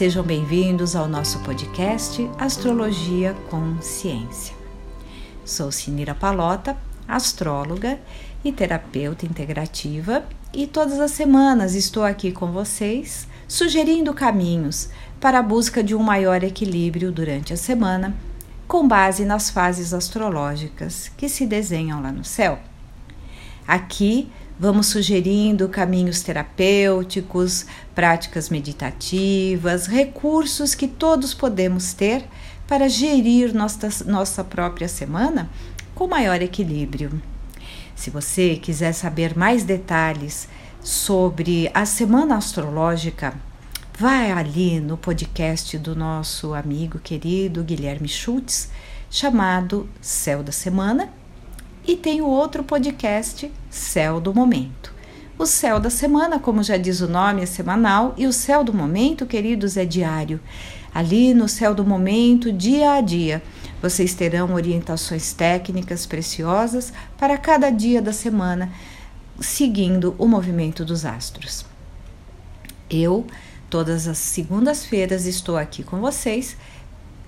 Sejam 0.00 0.24
bem-vindos 0.24 0.96
ao 0.96 1.06
nosso 1.06 1.40
podcast 1.40 2.26
Astrologia 2.38 3.36
com 3.50 3.82
Ciência. 3.82 4.56
Sou 5.44 5.70
Sinira 5.70 6.14
Palota, 6.14 6.74
astróloga 7.06 8.00
e 8.42 8.50
terapeuta 8.50 9.26
integrativa, 9.26 10.24
e 10.54 10.66
todas 10.66 10.98
as 10.98 11.10
semanas 11.10 11.74
estou 11.74 12.02
aqui 12.02 12.32
com 12.32 12.50
vocês 12.50 13.28
sugerindo 13.46 14.14
caminhos 14.14 14.88
para 15.20 15.40
a 15.40 15.42
busca 15.42 15.84
de 15.84 15.94
um 15.94 16.02
maior 16.02 16.42
equilíbrio 16.42 17.12
durante 17.12 17.52
a 17.52 17.56
semana, 17.58 18.16
com 18.66 18.88
base 18.88 19.26
nas 19.26 19.50
fases 19.50 19.92
astrológicas 19.92 21.10
que 21.14 21.28
se 21.28 21.44
desenham 21.44 22.00
lá 22.00 22.10
no 22.10 22.24
céu. 22.24 22.58
Aqui 23.68 24.32
Vamos 24.60 24.88
sugerindo 24.88 25.70
caminhos 25.70 26.20
terapêuticos, 26.20 27.64
práticas 27.94 28.50
meditativas, 28.50 29.86
recursos 29.86 30.74
que 30.74 30.86
todos 30.86 31.32
podemos 31.32 31.94
ter 31.94 32.26
para 32.68 32.86
gerir 32.86 33.54
nossa, 33.54 33.88
nossa 34.04 34.44
própria 34.44 34.86
semana 34.86 35.48
com 35.94 36.06
maior 36.06 36.42
equilíbrio. 36.42 37.22
Se 37.96 38.10
você 38.10 38.56
quiser 38.56 38.92
saber 38.92 39.34
mais 39.34 39.64
detalhes 39.64 40.46
sobre 40.82 41.70
a 41.72 41.86
semana 41.86 42.36
astrológica, 42.36 43.32
vai 43.98 44.30
ali 44.30 44.78
no 44.78 44.98
podcast 44.98 45.78
do 45.78 45.96
nosso 45.96 46.52
amigo 46.52 46.98
querido 46.98 47.64
Guilherme 47.64 48.08
Schultz, 48.08 48.70
chamado 49.08 49.88
Céu 50.02 50.42
da 50.42 50.52
Semana 50.52 51.18
e 51.86 51.96
tem 51.96 52.20
o 52.20 52.26
outro 52.26 52.62
podcast, 52.62 53.50
Céu 53.70 54.20
do 54.20 54.34
Momento. 54.34 54.92
O 55.38 55.46
céu 55.46 55.80
da 55.80 55.88
semana, 55.88 56.38
como 56.38 56.62
já 56.62 56.76
diz 56.76 57.00
o 57.00 57.08
nome, 57.08 57.42
é 57.42 57.46
semanal 57.46 58.14
e 58.16 58.26
o 58.26 58.32
céu 58.32 58.62
do 58.62 58.74
momento, 58.74 59.24
queridos, 59.24 59.78
é 59.78 59.86
diário. 59.86 60.38
Ali 60.94 61.32
no 61.32 61.48
céu 61.48 61.74
do 61.74 61.82
momento, 61.84 62.52
dia 62.52 62.92
a 62.92 63.00
dia, 63.00 63.42
vocês 63.80 64.12
terão 64.12 64.52
orientações 64.52 65.32
técnicas 65.32 66.04
preciosas 66.04 66.92
para 67.16 67.38
cada 67.38 67.70
dia 67.70 68.02
da 68.02 68.12
semana, 68.12 68.70
seguindo 69.40 70.14
o 70.18 70.26
movimento 70.26 70.84
dos 70.84 71.06
astros. 71.06 71.64
Eu, 72.90 73.26
todas 73.70 74.06
as 74.06 74.18
segundas-feiras, 74.18 75.24
estou 75.24 75.56
aqui 75.56 75.82
com 75.82 76.00
vocês 76.00 76.56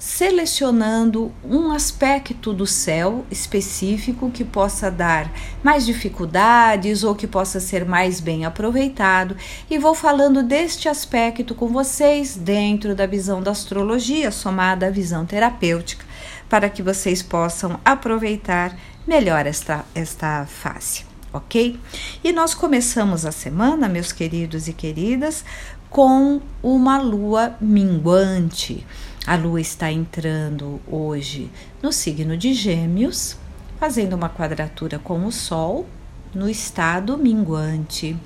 selecionando 0.03 1.33
um 1.45 1.71
aspecto 1.71 2.53
do 2.53 2.67
céu 2.67 3.25
específico 3.31 4.33
que 4.33 4.45
possa 4.45 4.91
dar 4.91 5.31
mais 5.63 5.87
dificuldades 5.87 7.05
ou 7.05 7.15
que 7.15 7.29
possa 7.29 7.61
ser 7.61 7.85
mais 7.85 8.19
bem 8.19 8.45
aproveitado, 8.45 9.37
e 9.71 9.79
vou 9.79 9.95
falando 9.95 10.43
deste 10.43 10.89
aspecto 10.89 11.55
com 11.55 11.69
vocês 11.69 12.37
dentro 12.37 12.97
da 12.97 13.07
visão 13.07 13.41
da 13.41 13.53
astrologia, 13.53 14.33
somada 14.33 14.89
à 14.89 14.91
visão 14.91 15.25
terapêutica, 15.25 16.05
para 16.49 16.69
que 16.69 16.83
vocês 16.83 17.23
possam 17.23 17.79
aproveitar 17.85 18.77
melhor 19.07 19.47
esta, 19.47 19.85
esta 19.95 20.45
fase. 20.47 21.07
Ok? 21.33 21.79
E 22.25 22.33
nós 22.33 22.55
começamos 22.55 23.25
a 23.25 23.31
semana, 23.31 23.89
meus 23.89 24.11
queridos 24.11 24.67
e 24.67 24.73
queridas, 24.73 25.45
com 25.89 26.41
uma 26.61 26.99
lua 26.99 27.55
minguante. 27.61 28.85
A 29.25 29.37
lua 29.37 29.61
está 29.61 29.91
entrando 29.91 30.81
hoje 30.85 31.49
no 31.81 31.93
signo 31.93 32.37
de 32.37 32.53
Gêmeos, 32.53 33.37
fazendo 33.79 34.15
uma 34.15 34.29
quadratura 34.29 34.99
com 34.99 35.25
o 35.25 35.31
Sol 35.31 35.87
no 36.35 36.49
estado 36.49 37.17
minguante. 37.17 38.17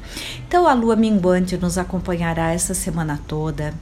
Então, 0.49 0.67
a 0.67 0.73
lua 0.73 0.97
minguante 0.97 1.59
nos 1.59 1.77
acompanhará 1.77 2.51
essa 2.53 2.73
semana 2.73 3.21
toda. 3.29 3.75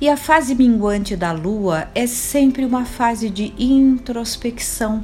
E 0.00 0.08
a 0.08 0.16
fase 0.16 0.54
minguante 0.54 1.16
da 1.16 1.32
lua 1.32 1.88
é 1.92 2.06
sempre 2.06 2.64
uma 2.64 2.84
fase 2.84 3.28
de 3.28 3.52
introspecção. 3.58 5.02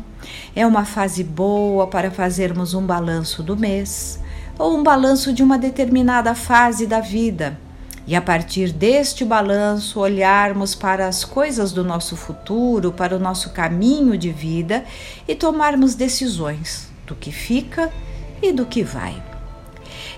É 0.54 0.64
uma 0.64 0.84
fase 0.84 1.24
boa 1.24 1.88
para 1.88 2.12
fazermos 2.12 2.74
um 2.74 2.86
balanço 2.86 3.42
do 3.42 3.56
mês 3.56 4.20
ou 4.56 4.78
um 4.78 4.84
balanço 4.84 5.32
de 5.32 5.42
uma 5.42 5.58
determinada 5.58 6.32
fase 6.32 6.86
da 6.86 7.00
vida 7.00 7.58
e 8.06 8.14
a 8.14 8.20
partir 8.20 8.72
deste 8.72 9.24
balanço 9.24 9.98
olharmos 9.98 10.74
para 10.74 11.08
as 11.08 11.24
coisas 11.24 11.72
do 11.72 11.82
nosso 11.82 12.16
futuro, 12.16 12.92
para 12.92 13.16
o 13.16 13.18
nosso 13.18 13.50
caminho 13.50 14.16
de 14.16 14.30
vida 14.30 14.84
e 15.26 15.34
tomarmos 15.34 15.94
decisões 15.94 16.88
do 17.06 17.16
que 17.16 17.32
fica 17.32 17.92
e 18.40 18.52
do 18.52 18.64
que 18.64 18.84
vai. 18.84 19.20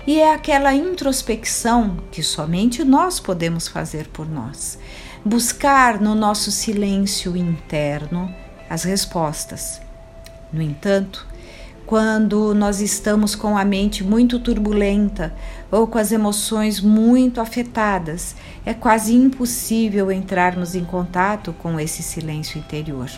E 0.05 0.19
é 0.19 0.33
aquela 0.33 0.73
introspecção 0.73 1.97
que 2.11 2.23
somente 2.23 2.83
nós 2.83 3.19
podemos 3.19 3.67
fazer 3.67 4.07
por 4.07 4.29
nós. 4.29 4.77
Buscar 5.25 5.99
no 5.99 6.15
nosso 6.15 6.51
silêncio 6.51 7.35
interno 7.35 8.33
as 8.69 8.83
respostas. 8.83 9.81
No 10.51 10.61
entanto, 10.61 11.27
quando 11.89 12.53
nós 12.53 12.81
estamos 12.81 13.33
com 13.33 13.57
a 13.57 13.65
mente 13.65 14.03
muito 14.03 14.37
turbulenta 14.39 15.33
ou 15.71 15.87
com 15.87 15.97
as 15.97 16.11
emoções 16.11 16.79
muito 16.79 17.41
afetadas, 17.41 18.35
é 18.63 18.75
quase 18.75 19.15
impossível 19.15 20.11
entrarmos 20.11 20.75
em 20.75 20.85
contato 20.85 21.51
com 21.51 21.79
esse 21.79 22.03
silêncio 22.03 22.59
interior. 22.59 23.09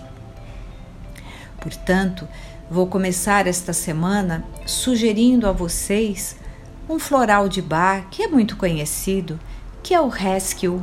Portanto, 1.60 2.26
vou 2.70 2.88
começar 2.88 3.46
esta 3.46 3.74
semana 3.74 4.46
sugerindo 4.66 5.50
a 5.50 5.52
vocês 5.52 6.38
um 6.90 6.98
floral 6.98 7.50
de 7.50 7.62
bar 7.62 8.08
que 8.10 8.24
é 8.24 8.28
muito 8.30 8.56
conhecido, 8.56 9.38
que 9.84 9.94
é 9.94 10.00
o 10.00 10.08
Rescue. 10.08 10.80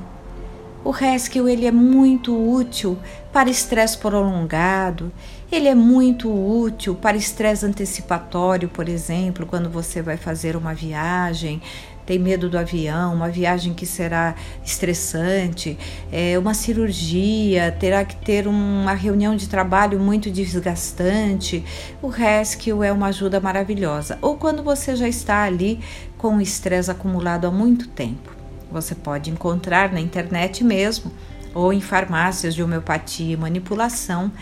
O 0.85 0.91
Rescue 0.91 1.51
ele 1.51 1.65
é 1.65 1.73
muito 1.73 2.37
útil 2.37 2.99
para 3.33 3.49
estresse 3.49 3.97
prolongado 3.97 5.11
ele 5.51 5.69
é 5.69 5.75
muito 5.75 6.31
útil 6.31 6.95
para 6.95 7.17
estresse 7.17 7.65
antecipatório, 7.65 8.69
por 8.69 8.89
exemplo, 8.89 9.47
quando 9.47 9.71
você 9.71 10.03
vai 10.03 10.17
fazer 10.17 10.57
uma 10.57 10.75
viagem, 10.75 11.63
tem 12.09 12.19
medo 12.19 12.49
do 12.49 12.59
avião, 12.59 13.15
uma 13.15 13.29
viagem 13.29 13.75
que 13.75 13.85
será 13.85 14.35
estressante, 14.65 15.79
é, 16.11 16.39
uma 16.39 16.55
cirurgia, 16.55 17.71
terá 17.79 18.03
que 18.03 18.17
ter 18.17 18.47
uma 18.47 18.95
reunião 18.95 19.37
de 19.37 19.47
trabalho 19.47 20.01
muito 20.01 20.31
desgastante. 20.31 21.63
O 22.01 22.09
Rescue 22.09 22.83
é 22.83 22.91
uma 22.91 23.09
ajuda 23.09 23.41
maravilhosa. 23.41 24.19
Ou 24.23 24.39
quando 24.39 24.63
você 24.63 24.97
já 24.97 25.07
está 25.07 25.43
ali 25.43 25.81
com 26.17 26.41
estresse 26.41 26.91
acumulado 26.91 27.47
há 27.47 27.51
muito 27.51 27.89
tempo. 27.89 28.35
Você 28.73 28.95
pode 28.95 29.31
encontrar 29.31 29.93
na 29.93 30.01
internet 30.01 30.65
mesmo 30.65 31.13
ou 31.55 31.73
em 31.73 31.81
farmácias 31.81 32.55
de 32.55 32.63
homeopatia 32.63 33.35
e 33.35 33.37
manipulação 33.37 34.33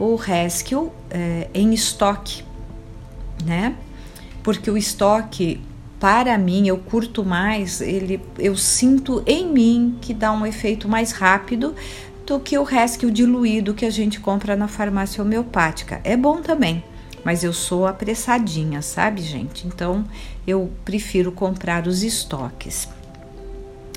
o 0.00 0.16
Rescue 0.16 0.90
é, 1.10 1.48
em 1.52 1.74
estoque, 1.74 2.42
né? 3.44 3.76
Porque 4.42 4.70
o 4.70 4.78
estoque, 4.78 5.60
para 6.00 6.38
mim, 6.38 6.66
eu 6.66 6.78
curto 6.78 7.22
mais, 7.22 7.82
ele, 7.82 8.18
eu 8.38 8.56
sinto 8.56 9.22
em 9.26 9.46
mim 9.46 9.98
que 10.00 10.14
dá 10.14 10.32
um 10.32 10.46
efeito 10.46 10.88
mais 10.88 11.12
rápido 11.12 11.74
do 12.26 12.40
que 12.40 12.56
o 12.56 12.64
Rescue 12.64 13.10
diluído 13.10 13.74
que 13.74 13.84
a 13.84 13.90
gente 13.90 14.18
compra 14.18 14.56
na 14.56 14.66
farmácia 14.66 15.22
homeopática. 15.22 16.00
É 16.02 16.16
bom 16.16 16.40
também, 16.40 16.82
mas 17.22 17.44
eu 17.44 17.52
sou 17.52 17.86
apressadinha, 17.86 18.80
sabe, 18.80 19.20
gente? 19.20 19.66
Então 19.66 20.06
eu 20.46 20.70
prefiro 20.82 21.30
comprar 21.30 21.86
os 21.86 22.02
estoques. 22.02 22.88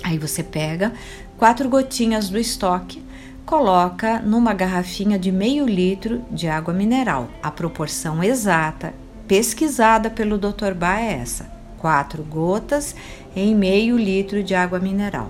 Aí 0.04 0.18
você 0.18 0.44
pega 0.44 0.92
quatro 1.38 1.70
gotinhas 1.70 2.28
do 2.28 2.38
estoque, 2.38 3.02
coloca 3.46 4.20
numa 4.20 4.54
garrafinha 4.54 5.18
de 5.20 5.32
meio 5.32 5.66
litro 5.66 6.24
de 6.32 6.48
água 6.48 6.74
mineral. 6.74 7.30
A 7.42 7.52
proporção 7.52 8.24
exata, 8.24 8.94
pesquisada 9.28 10.10
pelo 10.10 10.38
Dr. 10.38 10.74
Bá, 10.76 11.00
é 11.00 11.14
essa: 11.14 11.52
quatro 11.78 12.24
gotas 12.24 12.96
em 13.36 13.56
meio 13.56 13.98
litro 13.98 14.44
de 14.44 14.56
água 14.56 14.80
mineral. 14.80 15.30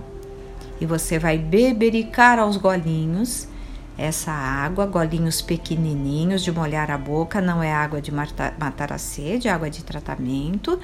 E 0.80 0.86
você 0.86 1.18
vai 1.18 1.38
bebericar 1.38 2.40
aos 2.40 2.58
golinhos 2.58 3.48
essa 3.98 4.32
água, 4.32 4.88
golinhos 4.88 5.42
pequenininhos 5.42 6.44
de 6.44 6.52
molhar 6.52 6.90
a 6.90 6.98
boca, 6.98 7.40
não 7.40 7.62
é 7.62 7.72
água 7.72 8.02
de 8.02 8.12
matar 8.12 8.92
a 8.92 8.98
sede, 8.98 9.48
é 9.48 9.52
água 9.52 9.70
de 9.70 9.84
tratamento 9.84 10.80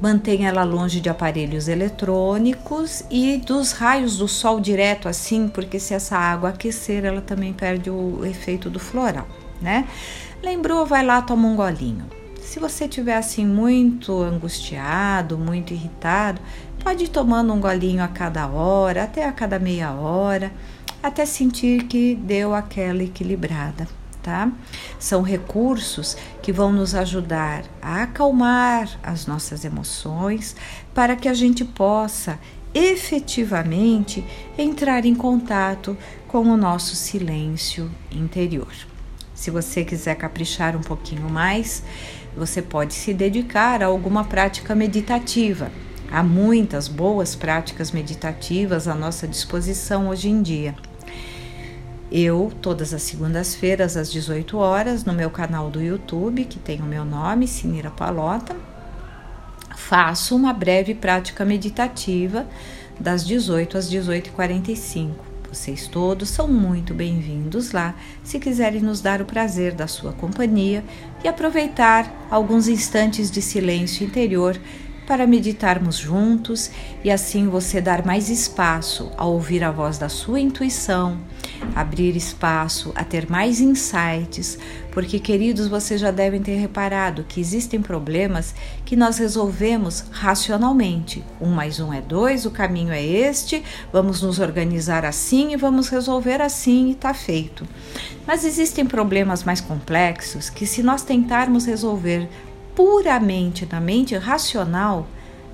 Mantenha 0.00 0.48
ela 0.48 0.64
longe 0.64 1.00
de 1.00 1.08
aparelhos 1.08 1.68
eletrônicos 1.68 3.04
e 3.10 3.36
dos 3.38 3.72
raios 3.72 4.16
do 4.16 4.26
sol 4.26 4.60
direto, 4.60 5.08
assim, 5.08 5.48
porque 5.48 5.78
se 5.78 5.94
essa 5.94 6.16
água 6.16 6.50
aquecer, 6.50 7.04
ela 7.04 7.20
também 7.20 7.52
perde 7.52 7.90
o 7.90 8.24
efeito 8.24 8.68
do 8.68 8.78
floral, 8.78 9.26
né? 9.60 9.86
Lembrou? 10.42 10.84
Vai 10.84 11.04
lá, 11.04 11.22
toma 11.22 11.46
um 11.46 11.56
golinho. 11.56 12.06
Se 12.40 12.58
você 12.58 12.84
estiver 12.84 13.16
assim 13.16 13.46
muito 13.46 14.22
angustiado, 14.22 15.38
muito 15.38 15.72
irritado, 15.72 16.40
pode 16.82 17.04
ir 17.04 17.08
tomando 17.08 17.52
um 17.52 17.60
golinho 17.60 18.02
a 18.02 18.08
cada 18.08 18.48
hora, 18.48 19.04
até 19.04 19.24
a 19.24 19.32
cada 19.32 19.58
meia 19.58 19.92
hora, 19.92 20.52
até 21.02 21.24
sentir 21.24 21.84
que 21.84 22.14
deu 22.14 22.54
aquela 22.54 23.02
equilibrada 23.02 23.86
tá? 24.22 24.50
São 24.98 25.22
recursos 25.22 26.16
que 26.40 26.52
vão 26.52 26.72
nos 26.72 26.94
ajudar 26.94 27.64
a 27.80 28.02
acalmar 28.04 28.88
as 29.02 29.26
nossas 29.26 29.64
emoções 29.64 30.54
para 30.94 31.16
que 31.16 31.28
a 31.28 31.34
gente 31.34 31.64
possa 31.64 32.38
efetivamente 32.74 34.24
entrar 34.56 35.04
em 35.04 35.14
contato 35.14 35.96
com 36.28 36.42
o 36.42 36.56
nosso 36.56 36.96
silêncio 36.96 37.90
interior. 38.10 38.72
Se 39.34 39.50
você 39.50 39.84
quiser 39.84 40.14
caprichar 40.14 40.76
um 40.76 40.80
pouquinho 40.80 41.28
mais, 41.28 41.82
você 42.36 42.62
pode 42.62 42.94
se 42.94 43.12
dedicar 43.12 43.82
a 43.82 43.86
alguma 43.86 44.24
prática 44.24 44.74
meditativa. 44.74 45.70
Há 46.10 46.22
muitas 46.22 46.88
boas 46.88 47.34
práticas 47.34 47.90
meditativas 47.90 48.86
à 48.86 48.94
nossa 48.94 49.26
disposição 49.26 50.08
hoje 50.08 50.28
em 50.28 50.42
dia. 50.42 50.74
Eu, 52.14 52.52
todas 52.60 52.92
as 52.92 53.02
segundas-feiras, 53.04 53.96
às 53.96 54.12
18 54.12 54.58
horas, 54.58 55.02
no 55.02 55.14
meu 55.14 55.30
canal 55.30 55.70
do 55.70 55.80
YouTube, 55.80 56.44
que 56.44 56.58
tem 56.58 56.78
o 56.82 56.84
meu 56.84 57.06
nome, 57.06 57.48
Sinira 57.48 57.90
Palota, 57.90 58.54
faço 59.74 60.36
uma 60.36 60.52
breve 60.52 60.94
prática 60.94 61.42
meditativa 61.42 62.46
das 63.00 63.24
18 63.24 63.78
às 63.78 63.90
18h45. 63.90 65.08
Vocês 65.50 65.88
todos 65.88 66.28
são 66.28 66.46
muito 66.46 66.92
bem-vindos 66.92 67.72
lá 67.72 67.94
se 68.22 68.38
quiserem 68.38 68.82
nos 68.82 69.00
dar 69.00 69.22
o 69.22 69.24
prazer 69.24 69.72
da 69.72 69.86
sua 69.86 70.12
companhia 70.12 70.84
e 71.24 71.28
aproveitar 71.28 72.26
alguns 72.30 72.68
instantes 72.68 73.30
de 73.30 73.40
silêncio 73.40 74.06
interior 74.06 74.60
para 75.06 75.26
meditarmos 75.26 75.96
juntos 75.96 76.70
e 77.04 77.10
assim 77.10 77.48
você 77.48 77.80
dar 77.80 78.04
mais 78.04 78.28
espaço 78.28 79.10
a 79.16 79.24
ouvir 79.24 79.64
a 79.64 79.70
voz 79.70 79.98
da 79.98 80.08
sua 80.08 80.40
intuição, 80.40 81.18
abrir 81.74 82.16
espaço 82.16 82.92
a 82.94 83.04
ter 83.04 83.28
mais 83.30 83.60
insights, 83.60 84.58
porque, 84.90 85.18
queridos, 85.18 85.68
vocês 85.68 86.00
já 86.00 86.10
devem 86.10 86.42
ter 86.42 86.56
reparado 86.56 87.24
que 87.24 87.40
existem 87.40 87.80
problemas 87.80 88.54
que 88.84 88.94
nós 88.94 89.18
resolvemos 89.18 90.04
racionalmente. 90.10 91.24
Um 91.40 91.50
mais 91.50 91.80
um 91.80 91.92
é 91.92 92.00
dois, 92.00 92.44
o 92.44 92.50
caminho 92.50 92.92
é 92.92 93.02
este, 93.02 93.62
vamos 93.92 94.20
nos 94.22 94.38
organizar 94.38 95.04
assim 95.04 95.52
e 95.52 95.56
vamos 95.56 95.88
resolver 95.88 96.40
assim 96.40 96.88
e 96.88 96.92
está 96.92 97.14
feito. 97.14 97.66
Mas 98.26 98.44
existem 98.44 98.84
problemas 98.84 99.44
mais 99.44 99.60
complexos 99.60 100.50
que, 100.50 100.66
se 100.66 100.82
nós 100.82 101.02
tentarmos 101.02 101.64
resolver 101.64 102.28
puramente 102.74 103.68
na 103.70 103.80
mente 103.80 104.16
racional, 104.16 105.06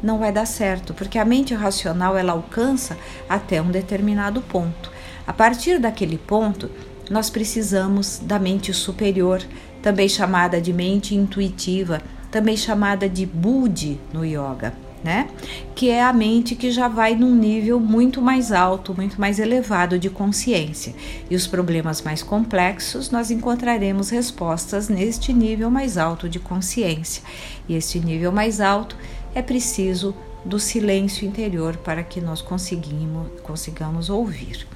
não 0.03 0.19
vai 0.19 0.32
dar 0.32 0.47
certo, 0.47 0.94
porque 0.94 1.19
a 1.19 1.25
mente 1.25 1.55
racional 1.55 2.17
ela 2.17 2.32
alcança 2.32 2.97
até 3.29 3.61
um 3.61 3.70
determinado 3.70 4.41
ponto. 4.43 4.91
A 5.26 5.32
partir 5.32 5.79
daquele 5.79 6.17
ponto, 6.17 6.70
nós 7.11 7.29
precisamos 7.29 8.20
da 8.23 8.38
mente 8.38 8.73
superior, 8.73 9.43
também 9.82 10.09
chamada 10.09 10.61
de 10.61 10.73
mente 10.73 11.15
intuitiva, 11.15 12.00
também 12.31 12.56
chamada 12.56 13.09
de 13.09 13.26
Budi 13.26 14.00
no 14.12 14.25
yoga, 14.25 14.73
né? 15.08 15.26
Que 15.75 15.88
é 15.88 16.02
a 16.02 16.12
mente 16.12 16.55
que 16.55 16.70
já 16.70 16.87
vai 16.87 17.14
num 17.14 17.34
nível 17.34 17.81
muito 17.81 18.20
mais 18.20 18.52
alto, 18.52 18.94
muito 18.94 19.19
mais 19.19 19.38
elevado 19.38 19.99
de 19.99 20.10
consciência. 20.10 20.94
E 21.31 21.34
os 21.34 21.46
problemas 21.46 22.02
mais 22.02 22.22
complexos 22.22 23.10
nós 23.10 23.31
encontraremos 23.31 24.10
respostas 24.10 24.90
neste 24.90 25.32
nível 25.32 25.70
mais 25.70 25.96
alto 25.96 26.28
de 26.28 26.38
consciência. 26.38 27.22
E 27.66 27.75
este 27.75 27.99
nível 27.99 28.31
mais 28.31 28.60
alto 28.60 28.99
é 29.34 29.40
preciso 29.40 30.14
do 30.44 30.58
silêncio 30.58 31.26
interior 31.26 31.78
para 31.78 32.02
que 32.02 32.20
nós 32.20 32.43
conseguimos, 32.43 33.28
consigamos 33.43 34.10
ouvir. 34.10 34.66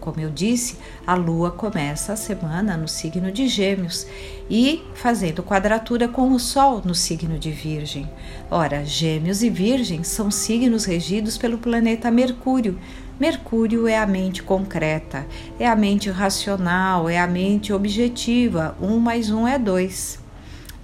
Como 0.00 0.20
eu 0.20 0.30
disse, 0.30 0.76
a 1.06 1.14
lua 1.14 1.50
começa 1.50 2.12
a 2.12 2.16
semana 2.16 2.76
no 2.76 2.86
signo 2.86 3.32
de 3.32 3.48
Gêmeos 3.48 4.06
e 4.48 4.82
fazendo 4.94 5.42
quadratura 5.42 6.06
com 6.06 6.32
o 6.32 6.38
Sol 6.38 6.80
no 6.84 6.94
signo 6.94 7.38
de 7.38 7.50
Virgem. 7.50 8.08
Ora, 8.50 8.84
Gêmeos 8.84 9.42
e 9.42 9.50
Virgem 9.50 10.04
são 10.04 10.30
signos 10.30 10.84
regidos 10.84 11.36
pelo 11.36 11.58
planeta 11.58 12.10
Mercúrio. 12.10 12.78
Mercúrio 13.18 13.88
é 13.88 13.98
a 13.98 14.06
mente 14.06 14.42
concreta, 14.42 15.26
é 15.58 15.66
a 15.66 15.74
mente 15.74 16.08
racional, 16.08 17.08
é 17.08 17.18
a 17.18 17.26
mente 17.26 17.72
objetiva. 17.72 18.76
Um 18.80 19.00
mais 19.00 19.30
um 19.30 19.48
é 19.48 19.58
dois. 19.58 20.20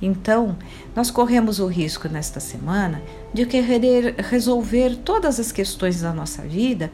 Então, 0.02 0.58
nós 0.94 1.10
corremos 1.10 1.60
o 1.60 1.66
risco 1.66 2.08
nesta 2.08 2.40
semana 2.40 3.00
de 3.32 3.46
querer 3.46 4.16
resolver 4.18 4.96
todas 4.96 5.38
as 5.38 5.52
questões 5.52 6.00
da 6.00 6.12
nossa 6.12 6.42
vida 6.42 6.90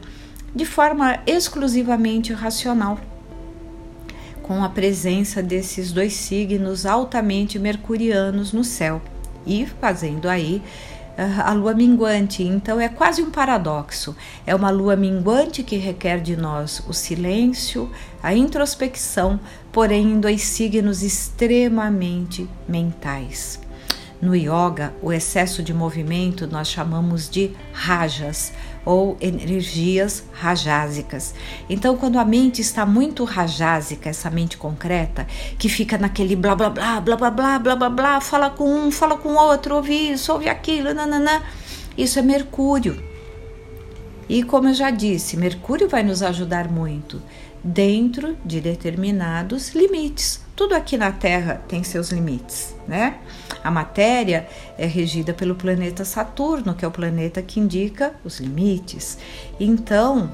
de 0.53 0.65
forma 0.65 1.19
exclusivamente 1.25 2.33
racional, 2.33 2.99
com 4.41 4.63
a 4.63 4.69
presença 4.69 5.41
desses 5.41 5.91
dois 5.91 6.13
signos 6.13 6.85
altamente 6.85 7.57
mercurianos 7.57 8.51
no 8.51 8.63
céu 8.63 9.01
e 9.45 9.65
fazendo 9.79 10.27
aí 10.27 10.61
uh, 11.17 11.41
a 11.45 11.53
lua 11.53 11.73
minguante. 11.73 12.43
Então 12.43 12.79
é 12.79 12.89
quase 12.89 13.21
um 13.21 13.31
paradoxo. 13.31 14.15
É 14.45 14.53
uma 14.53 14.69
lua 14.69 14.95
minguante 14.95 15.63
que 15.63 15.77
requer 15.77 16.19
de 16.19 16.35
nós 16.35 16.83
o 16.87 16.93
silêncio, 16.93 17.89
a 18.21 18.35
introspecção, 18.35 19.39
porém 19.71 20.11
em 20.11 20.19
dois 20.19 20.41
signos 20.41 21.01
extremamente 21.01 22.47
mentais. 22.67 23.59
No 24.21 24.35
yoga, 24.35 24.93
o 25.01 25.11
excesso 25.11 25.63
de 25.63 25.73
movimento 25.73 26.45
nós 26.45 26.67
chamamos 26.67 27.27
de 27.27 27.51
rajas 27.73 28.53
ou 28.85 29.15
energias 29.21 30.23
rajásicas. 30.33 31.33
Então, 31.69 31.95
quando 31.95 32.17
a 32.17 32.25
mente 32.25 32.61
está 32.61 32.85
muito 32.85 33.23
rajásica, 33.23 34.09
essa 34.09 34.29
mente 34.29 34.57
concreta, 34.57 35.27
que 35.57 35.69
fica 35.69 35.97
naquele 35.97 36.35
blá 36.35 36.55
blá 36.55 36.69
blá 36.69 36.99
blá 36.99 37.15
blá 37.15 37.31
blá 37.31 37.59
blá 37.59 37.75
blá 37.75 37.89
blá, 37.89 38.21
fala 38.21 38.49
com 38.49 38.67
um, 38.67 38.91
fala 38.91 39.17
com 39.17 39.35
outro, 39.35 39.75
ouve 39.75 40.11
isso, 40.11 40.33
ouve 40.33 40.49
aquilo, 40.49 40.93
nananã, 40.93 41.41
isso 41.97 42.17
é 42.19 42.21
Mercúrio. 42.21 43.01
E 44.27 44.43
como 44.43 44.69
eu 44.69 44.73
já 44.73 44.89
disse, 44.89 45.37
Mercúrio 45.37 45.89
vai 45.89 46.03
nos 46.03 46.23
ajudar 46.23 46.69
muito 46.69 47.21
dentro 47.63 48.37
de 48.43 48.59
determinados 48.61 49.75
limites. 49.75 50.40
Tudo 50.55 50.75
aqui 50.75 50.97
na 50.97 51.11
Terra 51.11 51.61
tem 51.67 51.83
seus 51.83 52.09
limites, 52.11 52.75
né? 52.87 53.17
A 53.63 53.71
matéria 53.71 54.47
é 54.77 54.85
regida 54.85 55.33
pelo 55.33 55.55
planeta 55.55 56.03
Saturno, 56.03 56.73
que 56.73 56.83
é 56.83 56.87
o 56.87 56.91
planeta 56.91 57.41
que 57.41 57.59
indica 57.59 58.13
os 58.23 58.39
limites. 58.39 59.17
Então, 59.59 60.31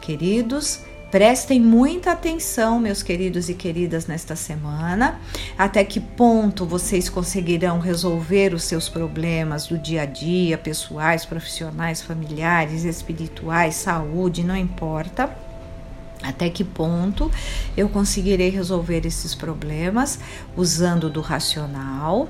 queridos, 0.00 0.80
Prestem 1.10 1.58
muita 1.58 2.12
atenção, 2.12 2.78
meus 2.78 3.02
queridos 3.02 3.48
e 3.48 3.54
queridas, 3.54 4.06
nesta 4.06 4.36
semana. 4.36 5.18
Até 5.56 5.82
que 5.82 6.00
ponto 6.00 6.66
vocês 6.66 7.08
conseguirão 7.08 7.78
resolver 7.78 8.52
os 8.52 8.64
seus 8.64 8.90
problemas 8.90 9.68
do 9.68 9.78
dia 9.78 10.02
a 10.02 10.04
dia, 10.04 10.58
pessoais, 10.58 11.24
profissionais, 11.24 12.02
familiares, 12.02 12.84
espirituais, 12.84 13.76
saúde, 13.76 14.44
não 14.44 14.54
importa 14.54 15.34
até 16.22 16.50
que 16.50 16.64
ponto 16.64 17.30
eu 17.76 17.88
conseguirei 17.88 18.50
resolver 18.50 19.06
esses 19.06 19.34
problemas 19.34 20.18
usando 20.56 21.08
do 21.08 21.20
racional? 21.20 22.28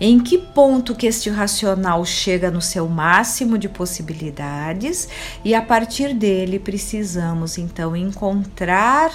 Em 0.00 0.20
que 0.20 0.38
ponto 0.38 0.94
que 0.94 1.06
este 1.06 1.30
racional 1.30 2.04
chega 2.04 2.50
no 2.50 2.62
seu 2.62 2.88
máximo 2.88 3.58
de 3.58 3.68
possibilidades? 3.68 5.08
E 5.44 5.54
a 5.54 5.62
partir 5.62 6.14
dele 6.14 6.58
precisamos 6.58 7.58
então 7.58 7.96
encontrar 7.96 9.10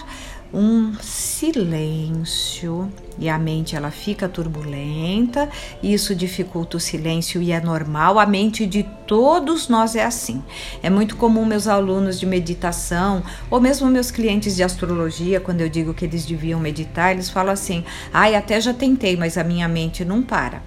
um 0.54 0.94
silêncio 1.02 2.92
e 3.18 3.28
a 3.30 3.38
mente 3.38 3.76
ela 3.76 3.92
fica 3.92 4.30
turbulenta, 4.30 5.50
isso 5.84 6.16
dificulta 6.16 6.78
o 6.78 6.80
silêncio 6.80 7.42
e 7.42 7.52
é 7.52 7.60
normal, 7.60 8.18
a 8.18 8.26
mente 8.26 8.66
de 8.66 8.84
todos 9.06 9.68
nós 9.68 9.96
é 9.96 10.04
assim. 10.04 10.42
É 10.82 10.90
muito 10.90 11.18
comum 11.18 11.46
meus 11.46 11.68
alunos 11.68 12.20
de 12.20 12.26
meditação 12.26 13.22
ou 13.50 13.60
mesmo 13.60 13.88
meus 13.88 14.10
clientes 14.10 14.56
de 14.56 14.64
astrologia, 14.64 15.40
quando 15.40 15.62
eu 15.62 15.70
digo 15.70 15.94
que 15.94 16.06
eles 16.06 16.26
deviam 16.26 16.60
meditar, 16.60 17.12
eles 17.12 17.30
falam 17.30 17.54
assim: 17.54 17.84
"Ai, 18.14 18.36
até 18.36 18.60
já 18.60 18.74
tentei, 18.74 19.18
mas 19.18 19.38
a 19.38 19.44
minha 19.44 19.68
mente 19.68 20.06
não 20.06 20.22
para". 20.22 20.62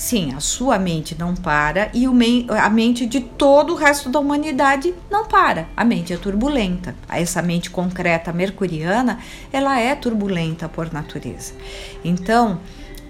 Sim, 0.00 0.32
a 0.34 0.40
sua 0.40 0.78
mente 0.78 1.14
não 1.18 1.34
para 1.36 1.90
e 1.92 2.06
a 2.06 2.70
mente 2.70 3.04
de 3.04 3.20
todo 3.20 3.74
o 3.74 3.76
resto 3.76 4.08
da 4.08 4.18
humanidade 4.18 4.94
não 5.10 5.26
para. 5.26 5.68
A 5.76 5.84
mente 5.84 6.10
é 6.10 6.16
turbulenta. 6.16 6.96
Essa 7.06 7.42
mente 7.42 7.68
concreta 7.68 8.32
mercuriana, 8.32 9.18
ela 9.52 9.78
é 9.78 9.94
turbulenta 9.94 10.70
por 10.70 10.90
natureza. 10.90 11.52
Então, 12.02 12.58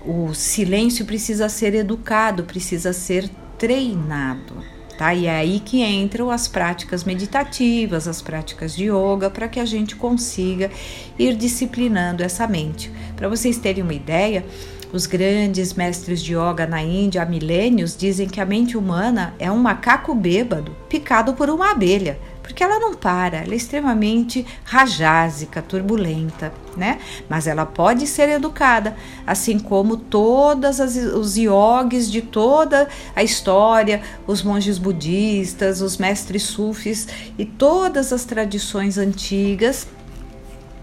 o 0.04 0.34
silêncio 0.34 1.06
precisa 1.06 1.48
ser 1.48 1.76
educado, 1.76 2.42
precisa 2.42 2.92
ser 2.92 3.30
treinado. 3.56 4.54
Tá? 4.98 5.14
E 5.14 5.26
é 5.26 5.36
aí 5.36 5.60
que 5.60 5.84
entram 5.84 6.28
as 6.28 6.48
práticas 6.48 7.04
meditativas, 7.04 8.08
as 8.08 8.20
práticas 8.20 8.74
de 8.74 8.86
yoga, 8.90 9.30
para 9.30 9.46
que 9.46 9.60
a 9.60 9.64
gente 9.64 9.94
consiga 9.94 10.68
ir 11.16 11.36
disciplinando 11.36 12.24
essa 12.24 12.48
mente. 12.48 12.90
Para 13.14 13.28
vocês 13.28 13.58
terem 13.58 13.84
uma 13.84 13.94
ideia, 13.94 14.44
Os 14.92 15.06
grandes 15.06 15.72
mestres 15.74 16.22
de 16.22 16.34
yoga 16.34 16.66
na 16.66 16.82
Índia 16.82 17.22
há 17.22 17.26
milênios 17.26 17.96
dizem 17.96 18.28
que 18.28 18.40
a 18.40 18.46
mente 18.46 18.76
humana 18.76 19.34
é 19.38 19.50
um 19.50 19.58
macaco 19.58 20.14
bêbado 20.14 20.76
picado 20.88 21.34
por 21.34 21.48
uma 21.48 21.70
abelha 21.70 22.18
porque 22.50 22.64
ela 22.64 22.80
não 22.80 22.94
para, 22.94 23.38
ela 23.38 23.52
é 23.52 23.56
extremamente 23.56 24.44
rajásica, 24.64 25.62
turbulenta, 25.62 26.52
né? 26.76 26.98
Mas 27.28 27.46
ela 27.46 27.64
pode 27.64 28.08
ser 28.08 28.28
educada, 28.28 28.96
assim 29.24 29.56
como 29.56 29.96
todas 29.96 30.80
as, 30.80 30.96
os 30.96 31.36
yogis 31.36 32.10
de 32.10 32.20
toda 32.20 32.88
a 33.14 33.22
história, 33.22 34.02
os 34.26 34.42
monges 34.42 34.78
budistas, 34.78 35.80
os 35.80 35.96
mestres 35.96 36.42
sufis 36.42 37.06
e 37.38 37.44
todas 37.44 38.12
as 38.12 38.24
tradições 38.24 38.98
antigas 38.98 39.86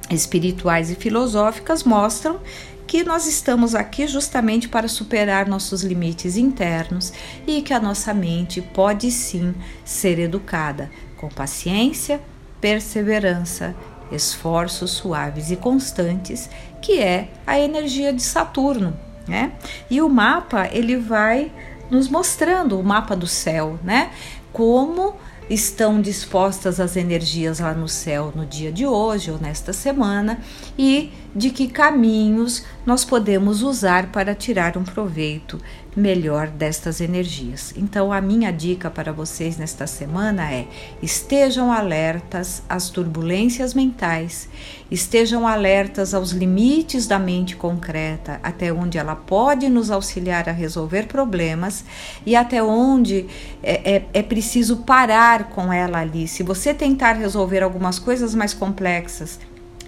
espirituais 0.09 0.89
e 0.89 0.95
filosóficas 0.95 1.83
mostram 1.83 2.39
que 2.87 3.03
nós 3.03 3.27
estamos 3.27 3.75
aqui 3.75 4.07
justamente 4.07 4.69
para 4.69 4.87
superar 4.87 5.45
nossos 5.45 5.83
limites 5.83 6.37
internos 6.37 7.11
e 7.45 7.61
que 7.61 7.73
a 7.73 7.79
nossa 7.79 8.13
mente 8.13 8.61
pode 8.61 9.11
sim 9.11 9.53
ser 9.83 10.17
educada 10.17 10.89
com 11.17 11.27
paciência, 11.27 12.21
perseverança, 12.61 13.75
esforços 14.09 14.91
suaves 14.91 15.51
e 15.51 15.57
constantes, 15.57 16.49
que 16.81 16.99
é 16.99 17.29
a 17.45 17.59
energia 17.59 18.13
de 18.13 18.21
Saturno, 18.21 18.97
né? 19.27 19.51
E 19.89 20.01
o 20.01 20.07
mapa 20.07 20.69
ele 20.71 20.95
vai 20.95 21.51
nos 21.91 22.07
mostrando 22.07 22.79
o 22.79 22.83
mapa 22.83 23.15
do 23.15 23.27
céu, 23.27 23.77
né? 23.83 24.11
Como 24.53 25.13
estão 25.49 26.01
dispostas 26.01 26.79
as 26.79 26.95
energias 26.95 27.59
lá 27.59 27.73
no 27.73 27.87
céu 27.87 28.33
no 28.35 28.45
dia 28.45 28.71
de 28.71 28.85
hoje 28.85 29.31
ou 29.31 29.39
nesta 29.39 29.71
semana 29.71 30.39
e 30.77 31.11
de 31.35 31.49
que 31.49 31.67
caminhos 31.67 32.65
nós 32.85 33.03
podemos 33.03 33.61
usar 33.61 34.11
para 34.11 34.33
tirar 34.33 34.77
um 34.77 34.83
proveito 34.83 35.59
melhor 35.97 36.47
destas 36.47 37.01
energias. 37.01 37.73
Então, 37.75 38.13
a 38.13 38.21
minha 38.21 38.51
dica 38.51 38.89
para 38.89 39.11
vocês 39.11 39.57
nesta 39.57 39.87
semana 39.87 40.51
é: 40.51 40.67
estejam 41.01 41.71
alertas 41.71 42.61
às 42.69 42.89
turbulências 42.89 43.73
mentais, 43.73 44.47
estejam 44.91 45.47
alertas 45.47 46.13
aos 46.13 46.31
limites 46.31 47.07
da 47.07 47.17
mente 47.17 47.55
concreta, 47.55 48.39
até 48.43 48.71
onde 48.71 48.97
ela 48.97 49.15
pode 49.15 49.67
nos 49.67 49.89
auxiliar 49.89 50.47
a 50.47 50.51
resolver 50.51 51.07
problemas 51.07 51.83
e 52.25 52.35
até 52.35 52.61
onde 52.61 53.25
é, 53.63 53.95
é, 53.95 54.05
é 54.13 54.23
preciso 54.23 54.77
parar 54.77 55.49
com 55.49 55.73
ela 55.73 55.99
ali. 55.99 56.27
Se 56.27 56.43
você 56.43 56.73
tentar 56.73 57.13
resolver 57.13 57.63
algumas 57.63 57.97
coisas 57.97 58.35
mais 58.35 58.53
complexas, 58.53 59.39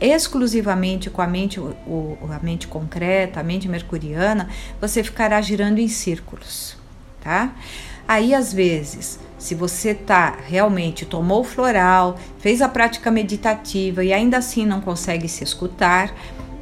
exclusivamente 0.02 1.10
com 1.10 1.22
a 1.22 1.28
mente, 1.28 1.60
o, 1.60 2.18
a 2.30 2.40
mente 2.44 2.68
concreta, 2.68 3.40
a 3.40 3.44
mente 3.44 3.68
mercuriana, 3.68 4.50
você 4.80 5.04
ficará 5.04 5.42
girando 5.42 5.80
em 5.80 5.88
círculos, 5.88 6.78
tá? 7.22 7.54
Aí, 8.08 8.34
às 8.34 8.52
vezes, 8.52 9.20
se 9.38 9.54
você 9.54 9.94
tá 9.94 10.38
realmente 10.48 11.06
tomou 11.06 11.44
floral, 11.44 12.18
fez 12.40 12.62
a 12.62 12.68
prática 12.68 13.12
meditativa 13.12 14.04
e 14.04 14.12
ainda 14.12 14.38
assim 14.38 14.66
não 14.66 14.82
consegue 14.82 15.28
se 15.30 15.44
escutar, 15.44 16.14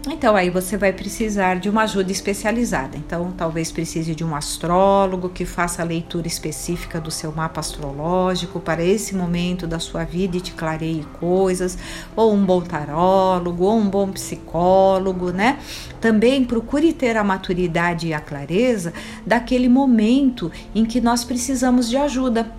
então 0.09 0.35
aí 0.35 0.49
você 0.49 0.77
vai 0.77 0.93
precisar 0.93 1.59
de 1.59 1.69
uma 1.69 1.83
ajuda 1.83 2.11
especializada. 2.11 2.97
Então 2.97 3.33
talvez 3.35 3.71
precise 3.71 4.15
de 4.15 4.23
um 4.23 4.35
astrólogo 4.35 5.29
que 5.29 5.45
faça 5.45 5.81
a 5.81 5.85
leitura 5.85 6.27
específica 6.27 6.99
do 6.99 7.11
seu 7.11 7.31
mapa 7.31 7.59
astrológico 7.59 8.59
para 8.59 8.83
esse 8.83 9.15
momento 9.15 9.67
da 9.67 9.79
sua 9.79 10.03
vida 10.03 10.37
e 10.37 10.41
te 10.41 10.53
clareie 10.53 11.05
coisas, 11.19 11.77
ou 12.15 12.33
um 12.33 12.45
bom 12.45 12.61
tarólogo, 12.61 13.65
ou 13.65 13.77
um 13.77 13.89
bom 13.89 14.11
psicólogo, 14.11 15.31
né? 15.31 15.59
Também 15.99 16.45
procure 16.45 16.93
ter 16.93 17.17
a 17.17 17.23
maturidade 17.23 18.07
e 18.07 18.13
a 18.13 18.19
clareza 18.19 18.93
daquele 19.25 19.67
momento 19.67 20.51
em 20.73 20.85
que 20.85 21.01
nós 21.01 21.23
precisamos 21.23 21.89
de 21.89 21.97
ajuda, 21.97 22.51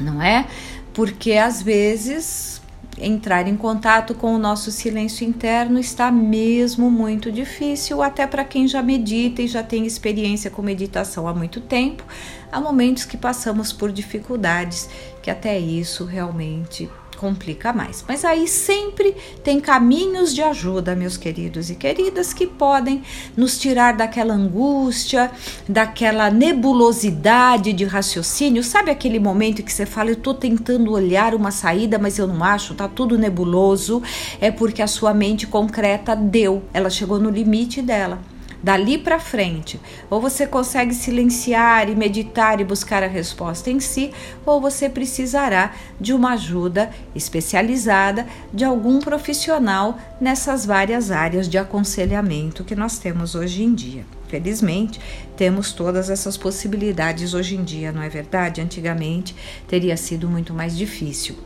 não 0.00 0.22
é? 0.22 0.46
Porque 0.92 1.32
às 1.32 1.60
vezes 1.60 2.53
entrar 2.98 3.46
em 3.48 3.56
contato 3.56 4.14
com 4.14 4.34
o 4.34 4.38
nosso 4.38 4.70
silêncio 4.70 5.26
interno 5.26 5.78
está 5.78 6.10
mesmo 6.10 6.90
muito 6.90 7.30
difícil, 7.30 8.02
até 8.02 8.26
para 8.26 8.44
quem 8.44 8.68
já 8.68 8.82
medita 8.82 9.42
e 9.42 9.48
já 9.48 9.62
tem 9.62 9.86
experiência 9.86 10.50
com 10.50 10.62
meditação 10.62 11.26
há 11.26 11.34
muito 11.34 11.60
tempo. 11.60 12.04
Há 12.50 12.60
momentos 12.60 13.04
que 13.04 13.16
passamos 13.16 13.72
por 13.72 13.90
dificuldades, 13.90 14.88
que 15.22 15.30
até 15.30 15.58
isso 15.58 16.04
realmente 16.04 16.88
complica 17.16 17.72
mais. 17.72 18.04
Mas 18.06 18.24
aí 18.24 18.46
sempre 18.46 19.14
tem 19.42 19.60
caminhos 19.60 20.34
de 20.34 20.42
ajuda, 20.42 20.94
meus 20.94 21.16
queridos 21.16 21.70
e 21.70 21.74
queridas, 21.74 22.32
que 22.32 22.46
podem 22.46 23.02
nos 23.36 23.58
tirar 23.58 23.96
daquela 23.96 24.34
angústia, 24.34 25.30
daquela 25.68 26.30
nebulosidade 26.30 27.72
de 27.72 27.84
raciocínio. 27.84 28.62
Sabe 28.62 28.90
aquele 28.90 29.18
momento 29.18 29.62
que 29.62 29.72
você 29.72 29.86
fala, 29.86 30.10
eu 30.10 30.14
estou 30.14 30.34
tentando 30.34 30.92
olhar 30.92 31.34
uma 31.34 31.50
saída, 31.50 31.98
mas 31.98 32.18
eu 32.18 32.26
não 32.26 32.42
acho, 32.42 32.74
tá 32.74 32.88
tudo 32.88 33.18
nebuloso? 33.18 34.02
É 34.40 34.50
porque 34.50 34.82
a 34.82 34.86
sua 34.86 35.14
mente 35.14 35.46
concreta 35.46 36.14
deu, 36.14 36.62
ela 36.72 36.90
chegou 36.90 37.18
no 37.18 37.30
limite 37.30 37.80
dela 37.80 38.33
dali 38.64 38.96
para 38.96 39.20
frente, 39.20 39.78
ou 40.08 40.22
você 40.22 40.46
consegue 40.46 40.94
silenciar 40.94 41.90
e 41.90 41.94
meditar 41.94 42.62
e 42.62 42.64
buscar 42.64 43.02
a 43.02 43.06
resposta 43.06 43.70
em 43.70 43.78
si, 43.78 44.10
ou 44.46 44.58
você 44.58 44.88
precisará 44.88 45.74
de 46.00 46.14
uma 46.14 46.32
ajuda 46.32 46.90
especializada 47.14 48.26
de 48.54 48.64
algum 48.64 49.00
profissional 49.00 49.98
nessas 50.18 50.64
várias 50.64 51.10
áreas 51.10 51.46
de 51.46 51.58
aconselhamento 51.58 52.64
que 52.64 52.74
nós 52.74 52.98
temos 52.98 53.34
hoje 53.34 53.62
em 53.62 53.74
dia. 53.74 54.06
Felizmente, 54.28 54.98
temos 55.36 55.72
todas 55.72 56.08
essas 56.08 56.38
possibilidades 56.38 57.34
hoje 57.34 57.56
em 57.56 57.62
dia, 57.62 57.92
não 57.92 58.00
é 58.00 58.08
verdade? 58.08 58.62
Antigamente 58.62 59.36
teria 59.68 59.96
sido 59.98 60.26
muito 60.26 60.54
mais 60.54 60.74
difícil 60.74 61.36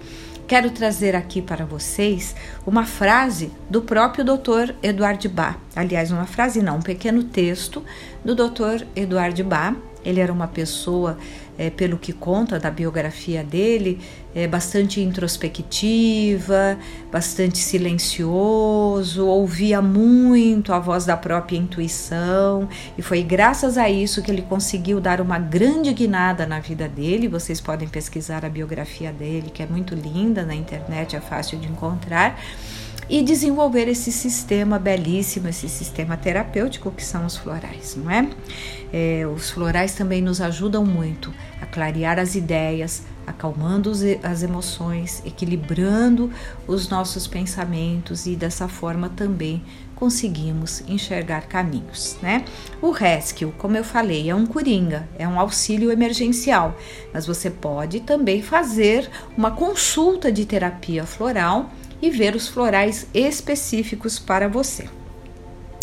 quero 0.49 0.71
trazer 0.71 1.15
aqui 1.15 1.43
para 1.43 1.67
vocês 1.67 2.35
uma 2.67 2.87
frase 2.87 3.53
do 3.69 3.83
próprio 3.83 4.25
Dr. 4.25 4.73
Eduardo 4.83 5.29
Bach. 5.29 5.59
Aliás, 5.77 6.11
uma 6.11 6.25
frase 6.25 6.63
não, 6.63 6.79
um 6.79 6.83
pequeno 6.83 7.23
texto 7.23 7.85
do 8.25 8.35
Dr. 8.35 8.87
Eduardo 8.97 9.45
Bach. 9.45 9.77
Ele 10.05 10.21
era 10.21 10.33
uma 10.33 10.47
pessoa 10.47 11.19
é, 11.59 11.71
pelo 11.71 11.99
que 11.99 12.13
conta 12.13 12.59
da 12.59 12.71
biografia 12.71 13.43
dele, 13.43 14.01
é 14.35 14.47
bastante 14.47 15.01
introspectiva, 15.01 16.79
bastante 17.11 17.59
silencioso, 17.59 19.27
ouvia 19.27 19.83
muito 19.83 20.73
a 20.73 20.79
voz 20.79 21.05
da 21.05 21.17
própria 21.17 21.57
intuição, 21.57 22.69
e 22.97 23.03
foi 23.03 23.23
graças 23.23 23.77
a 23.77 23.91
isso 23.91 24.23
que 24.23 24.31
ele 24.31 24.43
conseguiu 24.43 25.01
dar 25.01 25.21
uma 25.21 25.39
grande 25.39 25.93
guinada 25.93 26.47
na 26.47 26.61
vida 26.61 26.89
dele. 26.89 27.27
Vocês 27.27 27.61
podem 27.61 27.89
pesquisar 27.89 28.45
a 28.45 28.49
biografia 28.49 29.13
dele, 29.13 29.51
que 29.53 29.63
é 29.63 29.67
muito 29.67 29.95
linda 29.95 30.45
na 30.45 30.55
internet, 30.55 31.17
é 31.17 31.21
fácil 31.21 31.59
de 31.59 31.67
encontrar 31.67 32.39
e 33.09 33.23
desenvolver 33.23 33.89
esse 33.89 34.13
sistema 34.13 34.79
belíssimo, 34.79 35.49
esse 35.49 35.69
sistema 35.69 36.17
terapêutico 36.17 36.91
que 36.91 37.05
são 37.05 37.25
os 37.25 37.37
florais, 37.37 37.97
não 37.97 38.11
é? 38.11 38.29
é 38.93 39.27
os 39.27 39.51
florais 39.51 39.95
também 39.95 40.21
nos 40.21 40.41
ajudam 40.41 40.85
muito 40.85 41.33
a 41.61 41.67
clarear 41.67 42.19
as 42.19 42.35
ideias, 42.35 43.03
acalmando 43.27 43.93
as 44.23 44.43
emoções, 44.43 45.23
equilibrando 45.25 46.31
os 46.67 46.89
nossos 46.89 47.27
pensamentos 47.27 48.27
e 48.27 48.37
dessa 48.37 48.69
forma 48.69 49.09
também 49.09 49.63
conseguimos 49.95 50.83
enxergar 50.87 51.43
caminhos, 51.49 52.17
né? 52.23 52.45
O 52.81 52.93
rescue, 52.93 53.53
como 53.59 53.77
eu 53.77 53.83
falei, 53.83 54.31
é 54.31 54.35
um 54.35 54.47
coringa, 54.47 55.09
é 55.19 55.27
um 55.27 55.41
auxílio 55.41 55.91
emergencial, 55.91 56.77
mas 57.13 57.27
você 57.27 57.51
pode 57.51 58.01
também 58.01 58.41
fazer 58.41 59.11
uma 59.37 59.51
consulta 59.51 60.31
de 60.31 60.47
terapia 60.47 61.05
floral 61.05 61.69
e 62.01 62.11
ver 62.11 62.35
os 62.35 62.49
florais 62.49 63.07
específicos 63.13 64.19
para 64.19 64.49
você. 64.49 64.89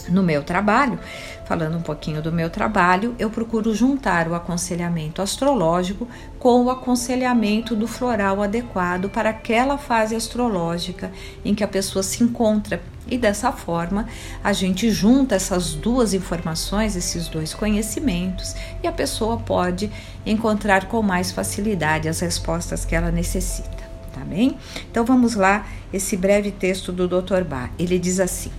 No 0.08 0.22
meu 0.22 0.44
trabalho, 0.44 1.00
falando 1.46 1.78
um 1.78 1.82
pouquinho 1.82 2.22
do 2.22 2.32
meu 2.32 2.50
trabalho, 2.50 3.16
eu 3.18 3.30
procuro 3.30 3.74
juntar 3.74 4.28
o 4.28 4.36
aconselhamento 4.36 5.22
astrológico 5.22 6.08
com 6.38 6.64
o 6.64 6.70
aconselhamento 6.70 7.76
do 7.76 7.88
floral 7.88 8.42
adequado 8.42 9.10
para 9.10 9.32
aquela 9.32 9.78
fase 9.78 10.16
astrológica 10.16 11.12
em 11.44 11.56
que 11.56 11.64
a 11.64 11.68
pessoa 11.68 12.04
se 12.04 12.24
encontra. 12.24 12.82
E 13.08 13.18
dessa 13.18 13.52
forma, 13.52 14.08
a 14.44 14.54
gente 14.54 14.90
junta 14.90 15.36
essas 15.36 15.74
duas 15.74 16.14
informações, 16.14 16.96
esses 16.96 17.28
dois 17.28 17.54
conhecimentos, 17.54 18.56
e 18.84 18.88
a 18.88 18.92
pessoa 18.92 19.38
pode 19.38 19.92
encontrar 20.26 20.88
com 20.88 21.02
mais 21.04 21.32
facilidade 21.32 22.10
as 22.10 22.20
respostas 22.20 22.84
que 22.84 22.96
ela 22.96 23.12
necessita 23.12 23.85
tá 24.16 24.22
bem? 24.22 24.58
Então 24.90 25.04
vamos 25.04 25.36
lá, 25.36 25.68
esse 25.92 26.16
breve 26.16 26.50
texto 26.52 26.94
do 26.94 27.06
Dr. 27.06 27.44
Bach. 27.44 27.70
Ele 27.78 28.00
diz 28.00 28.22
assim: 28.22 28.52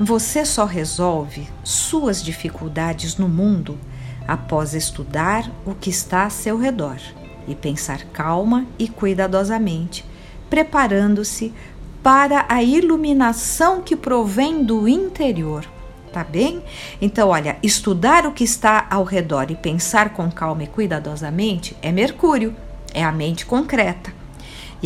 Você 0.00 0.44
só 0.44 0.64
resolve 0.64 1.48
suas 1.62 2.22
dificuldades 2.22 3.16
no 3.16 3.28
mundo 3.28 3.78
após 4.26 4.74
estudar 4.74 5.48
o 5.64 5.72
que 5.72 5.88
está 5.88 6.24
a 6.24 6.30
seu 6.30 6.58
redor 6.58 6.98
e 7.46 7.54
pensar 7.54 8.02
calma 8.12 8.66
e 8.76 8.88
cuidadosamente, 8.88 10.04
preparando-se 10.50 11.54
para 12.02 12.44
a 12.48 12.62
iluminação 12.62 13.80
que 13.80 13.94
provém 13.94 14.64
do 14.64 14.88
interior. 14.88 15.64
Tá 16.12 16.24
bem? 16.24 16.62
Então, 17.00 17.28
olha, 17.28 17.58
estudar 17.62 18.26
o 18.26 18.32
que 18.32 18.42
está 18.42 18.86
ao 18.90 19.04
redor 19.04 19.50
e 19.50 19.54
pensar 19.54 20.10
com 20.14 20.30
calma 20.30 20.64
e 20.64 20.66
cuidadosamente 20.66 21.76
é 21.82 21.92
Mercúrio, 21.92 22.56
é 22.94 23.04
a 23.04 23.12
mente 23.12 23.44
concreta. 23.44 24.15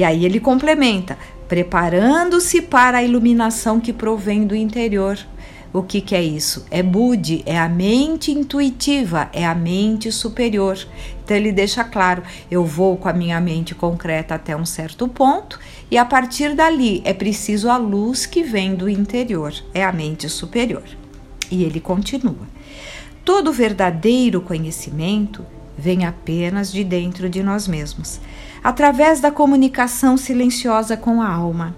E 0.01 0.05
aí 0.05 0.25
ele 0.25 0.41
complementa, 0.41 1.19
preparando-se 1.47 2.63
para 2.63 2.97
a 2.97 3.03
iluminação 3.03 3.79
que 3.79 3.93
provém 3.93 4.47
do 4.47 4.57
interior. 4.57 5.19
O 5.75 5.83
que, 5.83 6.01
que 6.01 6.15
é 6.15 6.23
isso? 6.23 6.65
É 6.71 6.83
Budi, 6.83 7.43
é 7.45 7.59
a 7.59 7.69
mente 7.69 8.33
intuitiva, 8.33 9.29
é 9.31 9.45
a 9.45 9.55
mente 9.55 10.11
superior. 10.11 10.79
Então 11.23 11.37
ele 11.37 11.53
deixa 11.53 11.85
claro: 11.85 12.23
eu 12.51 12.65
vou 12.65 12.97
com 12.97 13.11
a 13.11 13.13
minha 13.13 13.39
mente 13.43 13.75
concreta 13.75 14.37
até 14.37 14.57
um 14.57 14.65
certo 14.65 15.07
ponto, 15.07 15.61
e 15.91 15.99
a 15.99 16.05
partir 16.07 16.55
dali 16.55 17.03
é 17.05 17.13
preciso 17.13 17.69
a 17.69 17.77
luz 17.77 18.25
que 18.25 18.43
vem 18.43 18.75
do 18.75 18.89
interior, 18.89 19.53
é 19.75 19.85
a 19.85 19.93
mente 19.93 20.31
superior. 20.31 20.85
E 21.51 21.63
ele 21.63 21.79
continua: 21.79 22.49
todo 23.23 23.53
verdadeiro 23.53 24.41
conhecimento 24.41 25.45
vem 25.77 26.07
apenas 26.07 26.73
de 26.73 26.85
dentro 26.85 27.29
de 27.29 27.43
nós 27.43 27.69
mesmos, 27.69 28.19
através 28.63 29.21
da 29.21 29.31
comunicação 29.31 30.17
silenciosa 30.17 30.97
com 30.97 31.21
a 31.23 31.29
alma. 31.29 31.75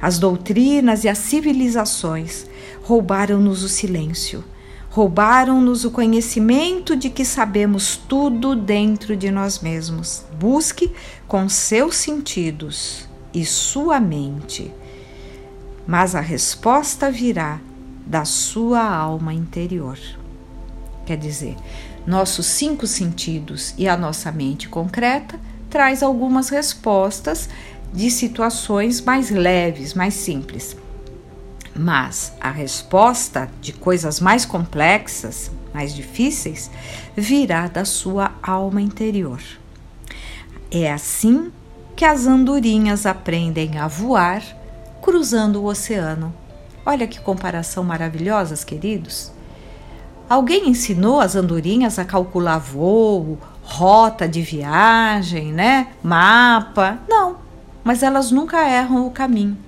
As 0.00 0.18
doutrinas 0.18 1.04
e 1.04 1.08
as 1.08 1.18
civilizações 1.18 2.46
roubaram-nos 2.82 3.62
o 3.62 3.68
silêncio, 3.68 4.44
roubaram-nos 4.90 5.84
o 5.84 5.90
conhecimento 5.90 6.96
de 6.96 7.10
que 7.10 7.24
sabemos 7.24 7.96
tudo 7.96 8.54
dentro 8.54 9.16
de 9.16 9.30
nós 9.30 9.60
mesmos. 9.60 10.24
Busque 10.38 10.92
com 11.26 11.48
seus 11.48 11.96
sentidos 11.96 13.08
e 13.32 13.44
sua 13.44 14.00
mente, 14.00 14.72
mas 15.86 16.14
a 16.14 16.20
resposta 16.20 17.10
virá 17.10 17.60
da 18.06 18.24
sua 18.24 18.82
alma 18.82 19.34
interior. 19.34 19.98
Quer 21.04 21.16
dizer, 21.16 21.56
nossos 22.06 22.46
cinco 22.46 22.86
sentidos 22.86 23.74
e 23.76 23.88
a 23.88 23.96
nossa 23.96 24.30
mente 24.30 24.68
concreta 24.68 25.38
traz 25.76 26.02
algumas 26.02 26.48
respostas 26.48 27.50
de 27.92 28.10
situações 28.10 28.98
mais 29.02 29.28
leves, 29.28 29.92
mais 29.92 30.14
simples. 30.14 30.74
Mas 31.74 32.32
a 32.40 32.50
resposta 32.50 33.50
de 33.60 33.74
coisas 33.74 34.18
mais 34.18 34.46
complexas, 34.46 35.50
mais 35.74 35.94
difíceis, 35.94 36.70
virá 37.14 37.68
da 37.68 37.84
sua 37.84 38.32
alma 38.42 38.80
interior. 38.80 39.42
É 40.70 40.90
assim 40.90 41.52
que 41.94 42.06
as 42.06 42.26
andorinhas 42.26 43.04
aprendem 43.04 43.76
a 43.76 43.86
voar 43.86 44.42
cruzando 45.02 45.60
o 45.60 45.66
oceano 45.66 46.34
Olha 46.86 47.06
que 47.06 47.20
comparação 47.20 47.84
maravilhosa, 47.84 48.56
queridos. 48.64 49.30
Alguém 50.30 50.70
ensinou 50.70 51.20
as 51.20 51.36
andorinhas 51.36 51.98
a 51.98 52.04
calcular 52.04 52.58
voo, 52.58 53.36
rota 53.66 54.28
de 54.28 54.40
viagem, 54.42 55.52
né? 55.52 55.88
Mapa? 56.02 57.00
Não, 57.08 57.36
mas 57.82 58.02
elas 58.02 58.30
nunca 58.30 58.66
erram 58.68 59.06
o 59.06 59.10
caminho, 59.10 59.58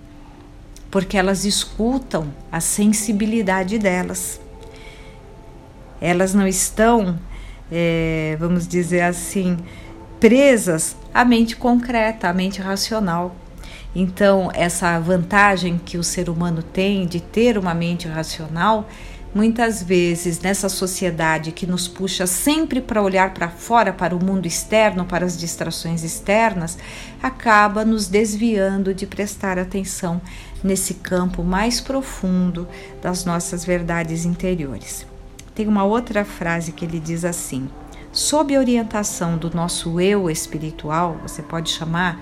porque 0.90 1.18
elas 1.18 1.44
escutam 1.44 2.32
a 2.50 2.60
sensibilidade 2.60 3.78
delas. 3.78 4.40
Elas 6.00 6.32
não 6.32 6.46
estão, 6.46 7.18
é, 7.70 8.36
vamos 8.38 8.68
dizer 8.68 9.00
assim, 9.00 9.58
presas 10.20 10.96
à 11.12 11.24
mente 11.24 11.56
concreta, 11.56 12.28
à 12.28 12.32
mente 12.32 12.62
racional. 12.62 13.34
Então, 13.94 14.48
essa 14.54 14.98
vantagem 15.00 15.76
que 15.76 15.98
o 15.98 16.04
ser 16.04 16.30
humano 16.30 16.62
tem 16.62 17.04
de 17.04 17.20
ter 17.20 17.58
uma 17.58 17.74
mente 17.74 18.06
racional, 18.06 18.88
muitas 19.34 19.82
vezes 19.82 20.40
nessa 20.40 20.68
sociedade 20.68 21.52
que 21.52 21.66
nos 21.66 21.86
puxa 21.86 22.26
sempre 22.26 22.80
para 22.80 23.02
olhar 23.02 23.34
para 23.34 23.48
fora, 23.48 23.92
para 23.92 24.16
o 24.16 24.24
mundo 24.24 24.46
externo, 24.46 25.04
para 25.04 25.24
as 25.24 25.38
distrações 25.38 26.02
externas, 26.02 26.78
acaba 27.22 27.84
nos 27.84 28.08
desviando 28.08 28.94
de 28.94 29.06
prestar 29.06 29.58
atenção 29.58 30.20
nesse 30.62 30.94
campo 30.94 31.42
mais 31.42 31.80
profundo 31.80 32.66
das 33.02 33.24
nossas 33.24 33.64
verdades 33.64 34.24
interiores. 34.24 35.06
Tem 35.54 35.66
uma 35.66 35.84
outra 35.84 36.24
frase 36.24 36.72
que 36.72 36.84
ele 36.84 37.00
diz 37.00 37.24
assim: 37.24 37.68
sob 38.12 38.54
a 38.54 38.58
orientação 38.58 39.36
do 39.36 39.54
nosso 39.54 40.00
eu 40.00 40.30
espiritual, 40.30 41.18
você 41.22 41.42
pode 41.42 41.70
chamar 41.70 42.20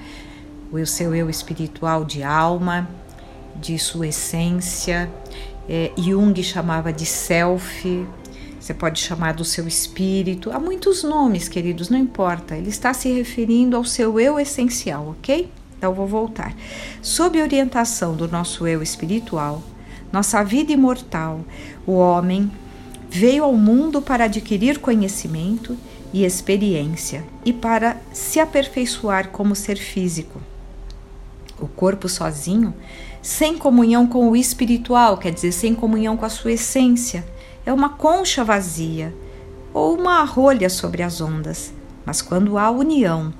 o 0.72 0.84
seu 0.84 1.14
eu 1.14 1.30
espiritual 1.30 2.04
de 2.04 2.22
alma, 2.22 2.88
de 3.54 3.78
sua 3.78 4.08
essência. 4.08 5.10
É, 5.68 5.90
Jung 5.96 6.40
chamava 6.42 6.92
de 6.92 7.06
self, 7.06 8.06
você 8.58 8.74
pode 8.74 9.00
chamar 9.00 9.34
do 9.34 9.44
seu 9.44 9.66
espírito. 9.66 10.50
Há 10.50 10.58
muitos 10.58 11.02
nomes, 11.02 11.48
queridos, 11.48 11.88
não 11.88 11.98
importa. 11.98 12.56
Ele 12.56 12.68
está 12.68 12.92
se 12.92 13.12
referindo 13.12 13.76
ao 13.76 13.84
seu 13.84 14.18
eu 14.18 14.40
essencial, 14.40 15.10
ok? 15.10 15.50
Então 15.78 15.92
vou 15.92 16.06
voltar. 16.06 16.54
Sob 17.02 17.40
orientação 17.40 18.16
do 18.16 18.26
nosso 18.26 18.66
eu 18.66 18.82
espiritual, 18.82 19.62
nossa 20.12 20.42
vida 20.42 20.72
imortal, 20.72 21.44
o 21.86 21.92
homem 21.92 22.50
veio 23.08 23.44
ao 23.44 23.54
mundo 23.54 24.02
para 24.02 24.24
adquirir 24.24 24.78
conhecimento 24.78 25.76
e 26.12 26.24
experiência 26.24 27.24
e 27.44 27.52
para 27.52 27.96
se 28.12 28.40
aperfeiçoar 28.40 29.28
como 29.28 29.54
ser 29.54 29.76
físico 29.76 30.40
o 31.58 31.66
corpo 31.66 32.08
sozinho, 32.08 32.74
sem 33.26 33.58
comunhão 33.58 34.06
com 34.06 34.30
o 34.30 34.36
espiritual, 34.36 35.18
quer 35.18 35.32
dizer, 35.32 35.50
sem 35.50 35.74
comunhão 35.74 36.16
com 36.16 36.24
a 36.24 36.28
sua 36.28 36.52
essência, 36.52 37.26
é 37.66 37.72
uma 37.72 37.88
concha 37.88 38.44
vazia 38.44 39.12
ou 39.74 39.98
uma 39.98 40.22
rolha 40.22 40.70
sobre 40.70 41.02
as 41.02 41.20
ondas. 41.20 41.74
Mas 42.04 42.22
quando 42.22 42.56
há 42.56 42.70
união, 42.70 43.34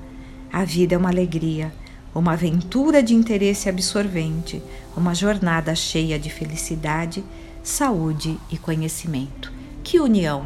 a 0.51 0.65
vida 0.65 0.95
é 0.95 0.97
uma 0.97 1.07
alegria, 1.07 1.73
uma 2.13 2.33
aventura 2.33 3.01
de 3.01 3.15
interesse 3.15 3.69
absorvente, 3.69 4.61
uma 4.93 5.15
jornada 5.15 5.73
cheia 5.73 6.19
de 6.19 6.29
felicidade, 6.29 7.23
saúde 7.63 8.37
e 8.51 8.57
conhecimento. 8.57 9.53
Que 9.85 10.01
união? 10.01 10.45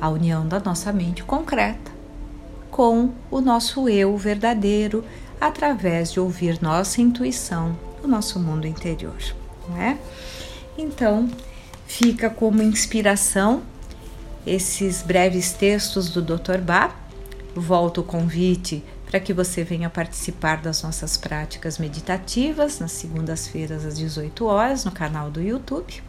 A 0.00 0.08
união 0.08 0.44
da 0.44 0.58
nossa 0.58 0.92
mente 0.92 1.22
concreta 1.22 1.92
com 2.68 3.10
o 3.30 3.40
nosso 3.40 3.88
eu 3.88 4.16
verdadeiro, 4.16 5.04
através 5.40 6.10
de 6.10 6.18
ouvir 6.18 6.60
nossa 6.60 7.00
intuição, 7.00 7.76
o 8.02 8.08
nosso 8.08 8.38
mundo 8.38 8.66
interior, 8.66 9.16
não 9.68 9.76
é? 9.76 9.98
Então, 10.76 11.28
fica 11.86 12.30
como 12.30 12.62
inspiração 12.62 13.62
esses 14.46 15.02
breves 15.02 15.52
textos 15.52 16.10
do 16.10 16.22
Dr. 16.22 16.58
Bach. 16.58 16.94
Volto 17.54 18.00
o 18.00 18.04
convite 18.04 18.82
para 19.06 19.20
que 19.20 19.32
você 19.32 19.62
venha 19.62 19.90
participar 19.90 20.62
das 20.62 20.82
nossas 20.82 21.18
práticas 21.18 21.78
meditativas 21.78 22.78
nas 22.78 22.92
segundas-feiras 22.92 23.84
às 23.84 23.98
18 23.98 24.44
horas 24.46 24.86
no 24.86 24.90
canal 24.90 25.30
do 25.30 25.40
YouTube. 25.40 26.02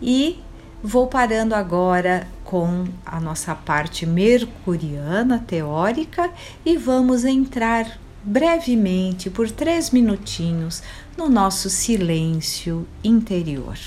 E 0.00 0.40
vou 0.82 1.06
parando 1.06 1.54
agora 1.54 2.26
com 2.44 2.86
a 3.04 3.20
nossa 3.20 3.54
parte 3.54 4.06
mercuriana 4.06 5.38
teórica 5.46 6.30
e 6.64 6.78
vamos 6.78 7.24
entrar 7.24 8.00
brevemente 8.22 9.28
por 9.28 9.50
três 9.50 9.90
minutinhos 9.90 10.82
no 11.16 11.28
nosso 11.28 11.68
silêncio 11.68 12.86
interior. 13.02 13.78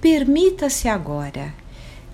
Permita-se 0.00 0.88
agora 0.88 1.54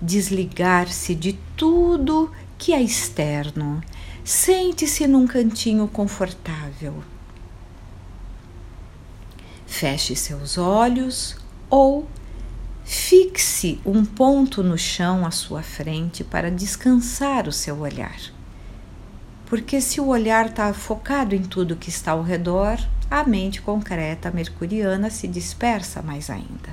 desligar-se 0.01 1.15
de 1.15 1.33
tudo 1.55 2.31
que 2.57 2.73
é 2.73 2.81
externo. 2.81 3.81
Sente-se 4.23 5.07
num 5.07 5.25
cantinho 5.25 5.87
confortável. 5.87 7.03
Feche 9.65 10.15
seus 10.15 10.57
olhos 10.57 11.37
ou 11.69 12.07
fixe 12.83 13.79
um 13.85 14.03
ponto 14.03 14.61
no 14.61 14.77
chão 14.77 15.25
à 15.25 15.31
sua 15.31 15.63
frente 15.63 16.23
para 16.23 16.51
descansar 16.51 17.47
o 17.47 17.51
seu 17.51 17.79
olhar 17.79 18.19
porque 19.51 19.81
se 19.81 19.99
o 19.99 20.07
olhar 20.07 20.45
está 20.45 20.73
focado 20.73 21.35
em 21.35 21.41
tudo 21.41 21.75
que 21.75 21.89
está 21.89 22.13
ao 22.13 22.23
redor, 22.23 22.79
a 23.09 23.25
mente 23.25 23.61
concreta 23.61 24.31
mercuriana 24.31 25.09
se 25.09 25.27
dispersa 25.27 26.01
mais 26.01 26.29
ainda. 26.29 26.69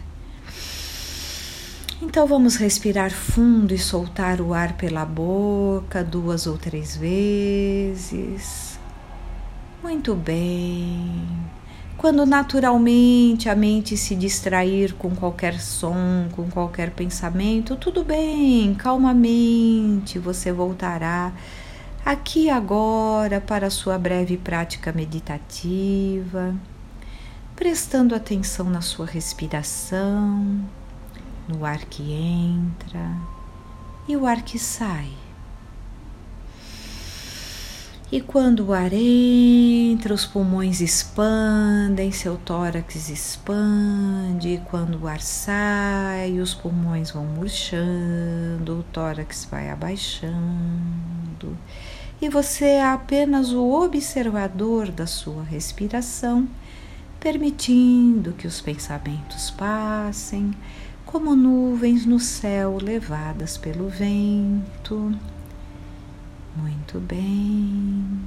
Então 2.01 2.25
vamos 2.25 2.55
respirar 2.55 3.11
fundo 3.11 3.75
e 3.75 3.79
soltar 3.79 4.41
o 4.41 4.55
ar 4.55 4.75
pela 4.75 5.05
boca 5.05 6.05
duas 6.05 6.47
ou 6.47 6.57
três 6.57 6.97
vezes. 6.97 8.79
Muito 9.83 10.15
bem. 10.15 11.27
Quando 11.97 12.25
naturalmente 12.25 13.49
a 13.49 13.57
mente 13.57 13.97
se 13.97 14.15
distrair 14.15 14.95
com 14.95 15.17
qualquer 15.17 15.61
som, 15.61 16.29
com 16.31 16.49
qualquer 16.49 16.93
pensamento, 16.93 17.75
tudo 17.75 18.05
bem, 18.05 18.73
calmamente 18.75 20.17
você 20.17 20.53
voltará 20.53 21.33
aqui 22.11 22.49
agora 22.49 23.39
para 23.39 23.69
sua 23.69 23.99
breve 23.99 24.39
prática 24.39 24.91
meditativa, 24.93 26.57
prestando 27.55 28.15
atenção 28.15 28.71
na 28.71 28.81
sua 28.81 29.05
respiração, 29.05 30.65
no 31.47 31.67
ar 31.67 31.81
que 31.81 32.15
entra 32.15 33.15
e 34.09 34.17
o 34.17 34.25
ar 34.25 34.41
que 34.41 34.59
sai. 34.59 35.11
E 38.11 38.23
quando 38.23 38.69
o 38.69 38.73
ar 38.73 38.91
entra, 38.91 40.15
os 40.15 40.25
pulmões 40.25 40.81
expandem, 40.81 42.11
seu 42.11 42.39
tórax 42.39 43.11
expande. 43.11 44.55
E 44.55 44.59
quando 44.71 45.03
o 45.03 45.07
ar 45.07 45.21
sai, 45.21 46.41
os 46.41 46.55
pulmões 46.55 47.11
vão 47.11 47.27
murchando, 47.27 48.79
o 48.79 48.83
tórax 48.85 49.47
vai 49.51 49.69
abaixando. 49.69 51.55
E 52.21 52.29
você 52.29 52.65
é 52.65 52.85
apenas 52.85 53.53
o 53.53 53.65
observador 53.71 54.91
da 54.91 55.07
sua 55.07 55.43
respiração, 55.43 56.49
permitindo 57.21 58.33
que 58.33 58.47
os 58.47 58.61
pensamentos 58.61 59.51
passem 59.51 60.53
como 61.07 61.35
nuvens 61.35 62.05
no 62.05 62.19
céu 62.19 62.79
levadas 62.83 63.57
pelo 63.57 63.89
vento 63.89 65.17
muito 66.59 66.99
bem, 67.01 68.21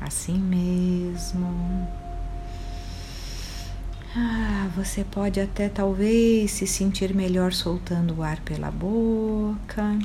assim 0.00 0.38
mesmo. 0.38 1.46
Ah, 4.16 4.68
você 4.74 5.04
pode 5.04 5.40
até 5.40 5.68
talvez 5.68 6.52
se 6.52 6.66
sentir 6.66 7.14
melhor 7.14 7.52
soltando 7.52 8.16
o 8.18 8.22
ar 8.22 8.40
pela 8.40 8.70
boca. 8.70 9.98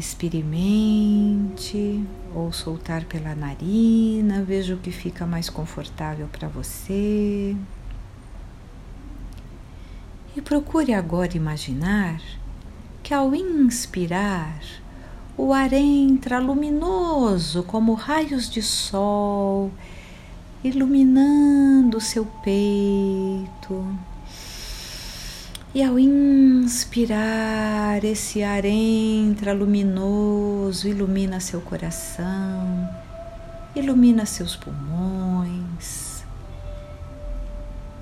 Experimente 0.00 2.02
ou 2.34 2.50
soltar 2.50 3.04
pela 3.04 3.34
narina, 3.34 4.42
veja 4.42 4.74
o 4.74 4.78
que 4.78 4.90
fica 4.90 5.26
mais 5.26 5.50
confortável 5.50 6.26
para 6.26 6.48
você. 6.48 7.54
E 10.34 10.40
procure 10.40 10.94
agora 10.94 11.36
imaginar 11.36 12.18
que 13.02 13.12
ao 13.12 13.34
inspirar, 13.34 14.62
o 15.36 15.52
ar 15.52 15.74
entra 15.74 16.38
luminoso 16.38 17.62
como 17.64 17.92
raios 17.92 18.48
de 18.48 18.62
sol, 18.62 19.70
iluminando 20.64 22.00
seu 22.00 22.24
peito. 22.24 23.84
E 25.72 25.84
ao 25.84 25.96
inspirar, 26.00 27.22
esse 28.02 28.42
ar 28.42 28.64
entra 28.64 29.52
luminoso, 29.52 30.88
ilumina 30.88 31.38
seu 31.38 31.60
coração, 31.60 32.88
ilumina 33.76 34.26
seus 34.26 34.56
pulmões. 34.56 36.24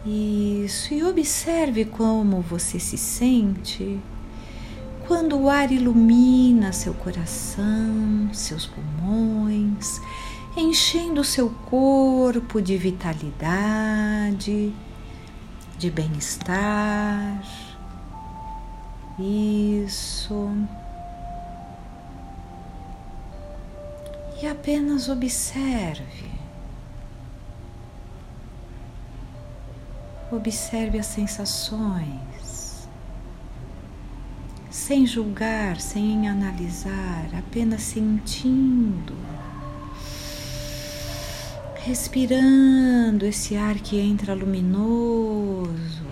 Isso, 0.07 0.94
e 0.94 1.04
observe 1.04 1.85
como 1.85 2.40
você 2.40 2.81
se 2.81 2.96
sente 2.96 4.00
quando 5.07 5.38
o 5.38 5.50
ar 5.50 5.70
ilumina 5.70 6.72
seu 6.72 6.94
coração, 6.94 8.31
seus 8.33 8.64
pulmões, 8.64 10.00
enchendo 10.57 11.22
seu 11.22 11.50
corpo 11.66 12.62
de 12.62 12.78
vitalidade, 12.78 14.72
de 15.78 15.90
bem-estar. 15.90 17.42
Isso. 19.18 20.50
E 24.42 24.46
apenas 24.46 25.08
observe. 25.08 26.28
Observe 30.30 30.98
as 30.98 31.06
sensações 31.06 32.28
sem 34.70 35.06
julgar, 35.06 35.80
sem 35.80 36.28
analisar, 36.28 37.28
apenas 37.36 37.82
sentindo, 37.82 39.14
respirando 41.88 43.24
esse 43.24 43.57
ar 43.57 43.77
que 43.77 43.98
entra 43.98 44.35
luminoso 44.35 46.05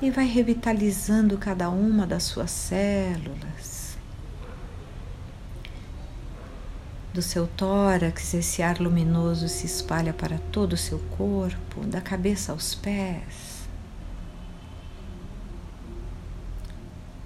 e 0.00 0.08
vai 0.08 0.24
revitalizando 0.24 1.36
cada 1.36 1.68
uma 1.68 2.06
das 2.06 2.22
suas 2.22 2.52
células. 2.52 3.98
Do 7.12 7.20
seu 7.20 7.48
tórax, 7.48 8.34
esse 8.34 8.62
ar 8.62 8.78
luminoso 8.78 9.48
se 9.48 9.66
espalha 9.66 10.12
para 10.12 10.38
todo 10.52 10.74
o 10.74 10.76
seu 10.76 11.00
corpo, 11.18 11.84
da 11.84 12.00
cabeça 12.00 12.52
aos 12.52 12.72
pés. 12.76 13.68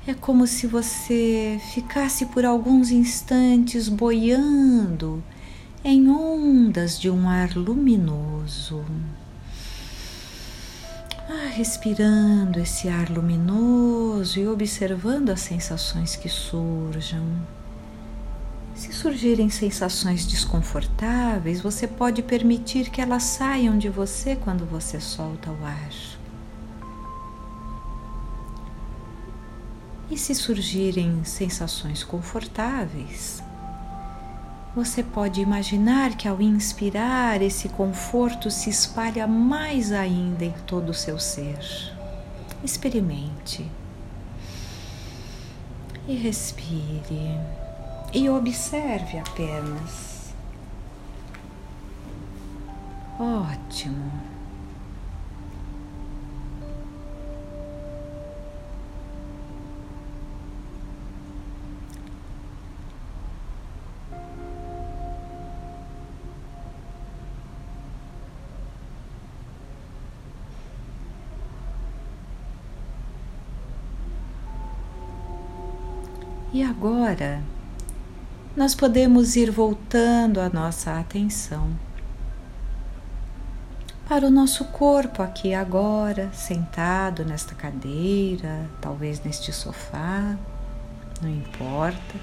É 0.07 0.15
como 0.15 0.47
se 0.47 0.67
você 0.67 1.61
ficasse 1.75 2.25
por 2.27 2.47
alguns 2.47 2.91
instantes 2.91 3.91
boiando 3.91 5.23
em 5.85 6.09
ondas 6.09 6.99
de 6.99 7.11
um 7.11 7.29
ar 7.29 7.55
luminoso. 7.55 8.83
Ah, 11.29 11.51
respirando 11.53 12.59
esse 12.59 12.89
ar 12.89 13.11
luminoso 13.11 14.41
e 14.41 14.49
observando 14.49 15.29
as 15.29 15.41
sensações 15.41 16.17
que 16.17 16.29
surjam. 16.29 17.23
Se 18.75 18.95
surgirem 18.95 19.51
sensações 19.51 20.25
desconfortáveis, 20.27 21.61
você 21.61 21.87
pode 21.87 22.23
permitir 22.23 22.89
que 22.89 23.03
elas 23.03 23.23
saiam 23.23 23.77
de 23.77 23.91
você 23.91 24.37
quando 24.37 24.65
você 24.65 24.99
solta 24.99 25.51
o 25.51 25.67
ar. 25.67 25.91
E 30.11 30.17
se 30.17 30.35
surgirem 30.35 31.23
sensações 31.25 32.03
confortáveis, 32.03 33.43
você 34.75 35.05
pode 35.05 35.41
imaginar 35.41 36.17
que 36.17 36.27
ao 36.27 36.43
inspirar, 36.43 37.41
esse 37.41 37.69
conforto 37.69 38.51
se 38.51 38.69
espalha 38.69 39.27
mais 39.27 39.93
ainda 39.93 40.45
em 40.45 40.55
todo 40.67 40.89
o 40.89 40.95
seu 40.95 41.19
ser. 41.19 41.59
Experimente. 42.63 43.71
E 46.09 46.17
respire. 46.17 47.39
E 48.13 48.29
observe 48.29 49.19
apenas. 49.19 50.35
Ótimo. 53.19 54.34
Agora 76.85 77.43
nós 78.55 78.75
podemos 78.75 79.37
ir 79.37 79.51
voltando 79.51 80.39
a 80.39 80.51
nossa 80.51 80.99
atenção 81.01 81.71
para 84.07 84.27
o 84.27 84.31
nosso 84.31 84.67
corpo 84.67 85.23
aqui 85.23 85.55
agora, 85.55 86.31
sentado 86.35 87.25
nesta 87.25 87.55
cadeira, 87.55 88.69
talvez 88.83 89.25
neste 89.25 89.51
sofá, 89.51 90.37
não 91.23 91.31
importa. 91.31 92.15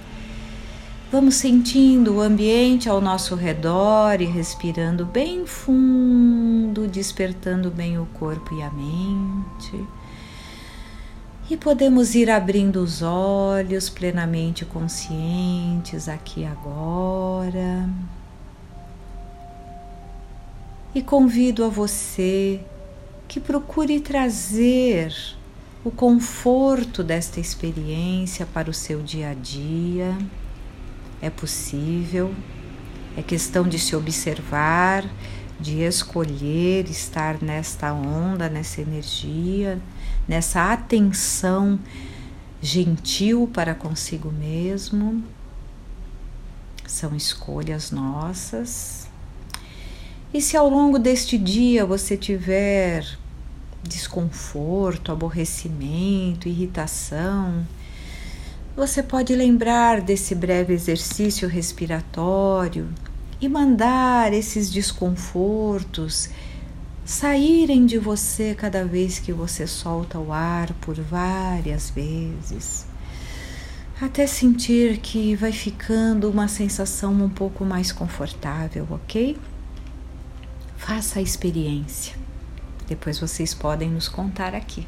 Vamos 1.12 1.34
sentindo 1.36 2.18
o 2.18 2.22
ambiente 2.22 2.88
ao 2.88 3.02
nosso 3.02 3.34
redor 3.34 4.22
e 4.22 4.26
respirando 4.26 5.08
bem 5.08 5.48
fundo, 5.48 6.88
despertando 6.88 7.72
bem 7.72 7.98
o 7.98 8.06
corpo 8.14 8.54
e 8.54 8.62
a 8.62 8.70
mente 8.70 9.88
e 11.52 11.58
podemos 11.58 12.16
ir 12.16 12.30
abrindo 12.30 12.78
os 12.78 13.02
olhos 13.02 13.90
plenamente 13.90 14.64
conscientes 14.64 16.08
aqui 16.08 16.46
agora. 16.46 17.90
E 20.96 21.02
convido 21.02 21.66
a 21.66 21.68
você 21.68 22.62
que 23.28 23.38
procure 23.38 24.00
trazer 24.00 25.14
o 25.84 25.92
conforto 25.92 27.04
desta 27.04 27.42
experiência 27.42 28.46
para 28.46 28.70
o 28.70 28.74
seu 28.74 29.02
dia 29.02 29.32
a 29.32 29.34
dia. 29.34 30.18
É 31.22 31.30
possível, 31.30 32.34
é 33.18 33.22
questão 33.22 33.68
de 33.68 33.78
se 33.78 33.94
observar, 33.94 35.04
de 35.60 35.82
escolher 35.82 36.90
estar 36.90 37.44
nesta 37.44 37.92
onda, 37.92 38.48
nessa 38.48 38.80
energia 38.80 39.82
nessa 40.28 40.72
atenção 40.72 41.80
gentil 42.62 43.50
para 43.54 43.74
consigo 43.74 44.32
mesmo. 44.32 45.24
São 46.86 47.16
escolhas 47.16 47.92
nossas. 47.92 49.08
E 50.34 50.42
se 50.42 50.56
ao 50.56 50.70
longo 50.70 51.00
deste 51.00 51.38
dia 51.38 51.86
você 51.86 52.16
tiver 52.16 53.06
desconforto, 53.84 55.12
aborrecimento, 55.12 56.48
irritação, 56.48 57.66
você 58.76 59.04
pode 59.04 59.36
lembrar 59.36 60.00
desse 60.02 60.34
breve 60.34 60.74
exercício 60.74 61.50
respiratório 61.50 62.88
e 63.42 63.50
mandar 63.50 64.34
esses 64.34 64.70
desconfortos 64.70 66.30
saírem 67.12 67.86
de 67.86 67.98
você 67.98 68.56
cada 68.56 68.86
vez 68.86 69.20
que 69.20 69.34
você 69.34 69.68
solta 69.68 70.18
o 70.18 70.32
ar 70.32 70.72
por 70.80 70.96
várias 70.96 71.90
vezes, 71.90 72.88
até 74.02 74.26
sentir 74.26 74.98
que 75.00 75.36
vai 75.36 75.52
ficando 75.52 76.30
uma 76.30 76.48
sensação 76.48 77.12
um 77.12 77.30
pouco 77.30 77.66
mais 77.66 77.92
confortável, 77.92 78.88
ok? 78.90 79.38
Faça 80.78 81.20
a 81.20 81.22
experiência. 81.22 82.16
Depois 82.88 83.20
vocês 83.20 83.54
podem 83.54 83.90
nos 83.90 84.08
contar 84.08 84.56
aqui. 84.56 84.88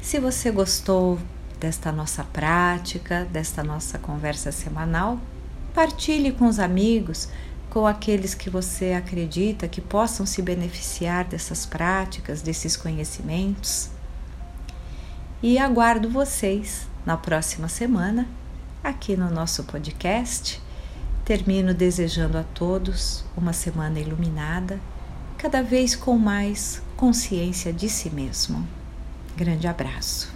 Se 0.00 0.18
você 0.18 0.50
gostou 0.50 1.18
desta 1.60 1.92
nossa 1.92 2.24
prática, 2.24 3.26
desta 3.30 3.62
nossa 3.62 3.98
conversa 3.98 4.50
semanal, 4.50 5.20
partilhe 5.74 6.32
com 6.32 6.46
os 6.46 6.58
amigos, 6.58 7.28
com 7.70 7.86
aqueles 7.86 8.34
que 8.34 8.48
você 8.48 8.92
acredita 8.92 9.68
que 9.68 9.80
possam 9.80 10.24
se 10.24 10.40
beneficiar 10.40 11.24
dessas 11.24 11.66
práticas, 11.66 12.42
desses 12.42 12.76
conhecimentos. 12.76 13.90
E 15.42 15.58
aguardo 15.58 16.08
vocês 16.08 16.86
na 17.04 17.16
próxima 17.16 17.68
semana 17.68 18.26
aqui 18.82 19.16
no 19.16 19.30
nosso 19.30 19.64
podcast. 19.64 20.62
Termino 21.24 21.74
desejando 21.74 22.38
a 22.38 22.44
todos 22.44 23.24
uma 23.36 23.52
semana 23.52 23.98
iluminada, 23.98 24.80
cada 25.36 25.62
vez 25.62 25.96
com 25.96 26.16
mais 26.16 26.80
consciência 26.96 27.72
de 27.72 27.88
si 27.88 28.08
mesmo. 28.10 28.66
Grande 29.36 29.66
abraço. 29.66 30.35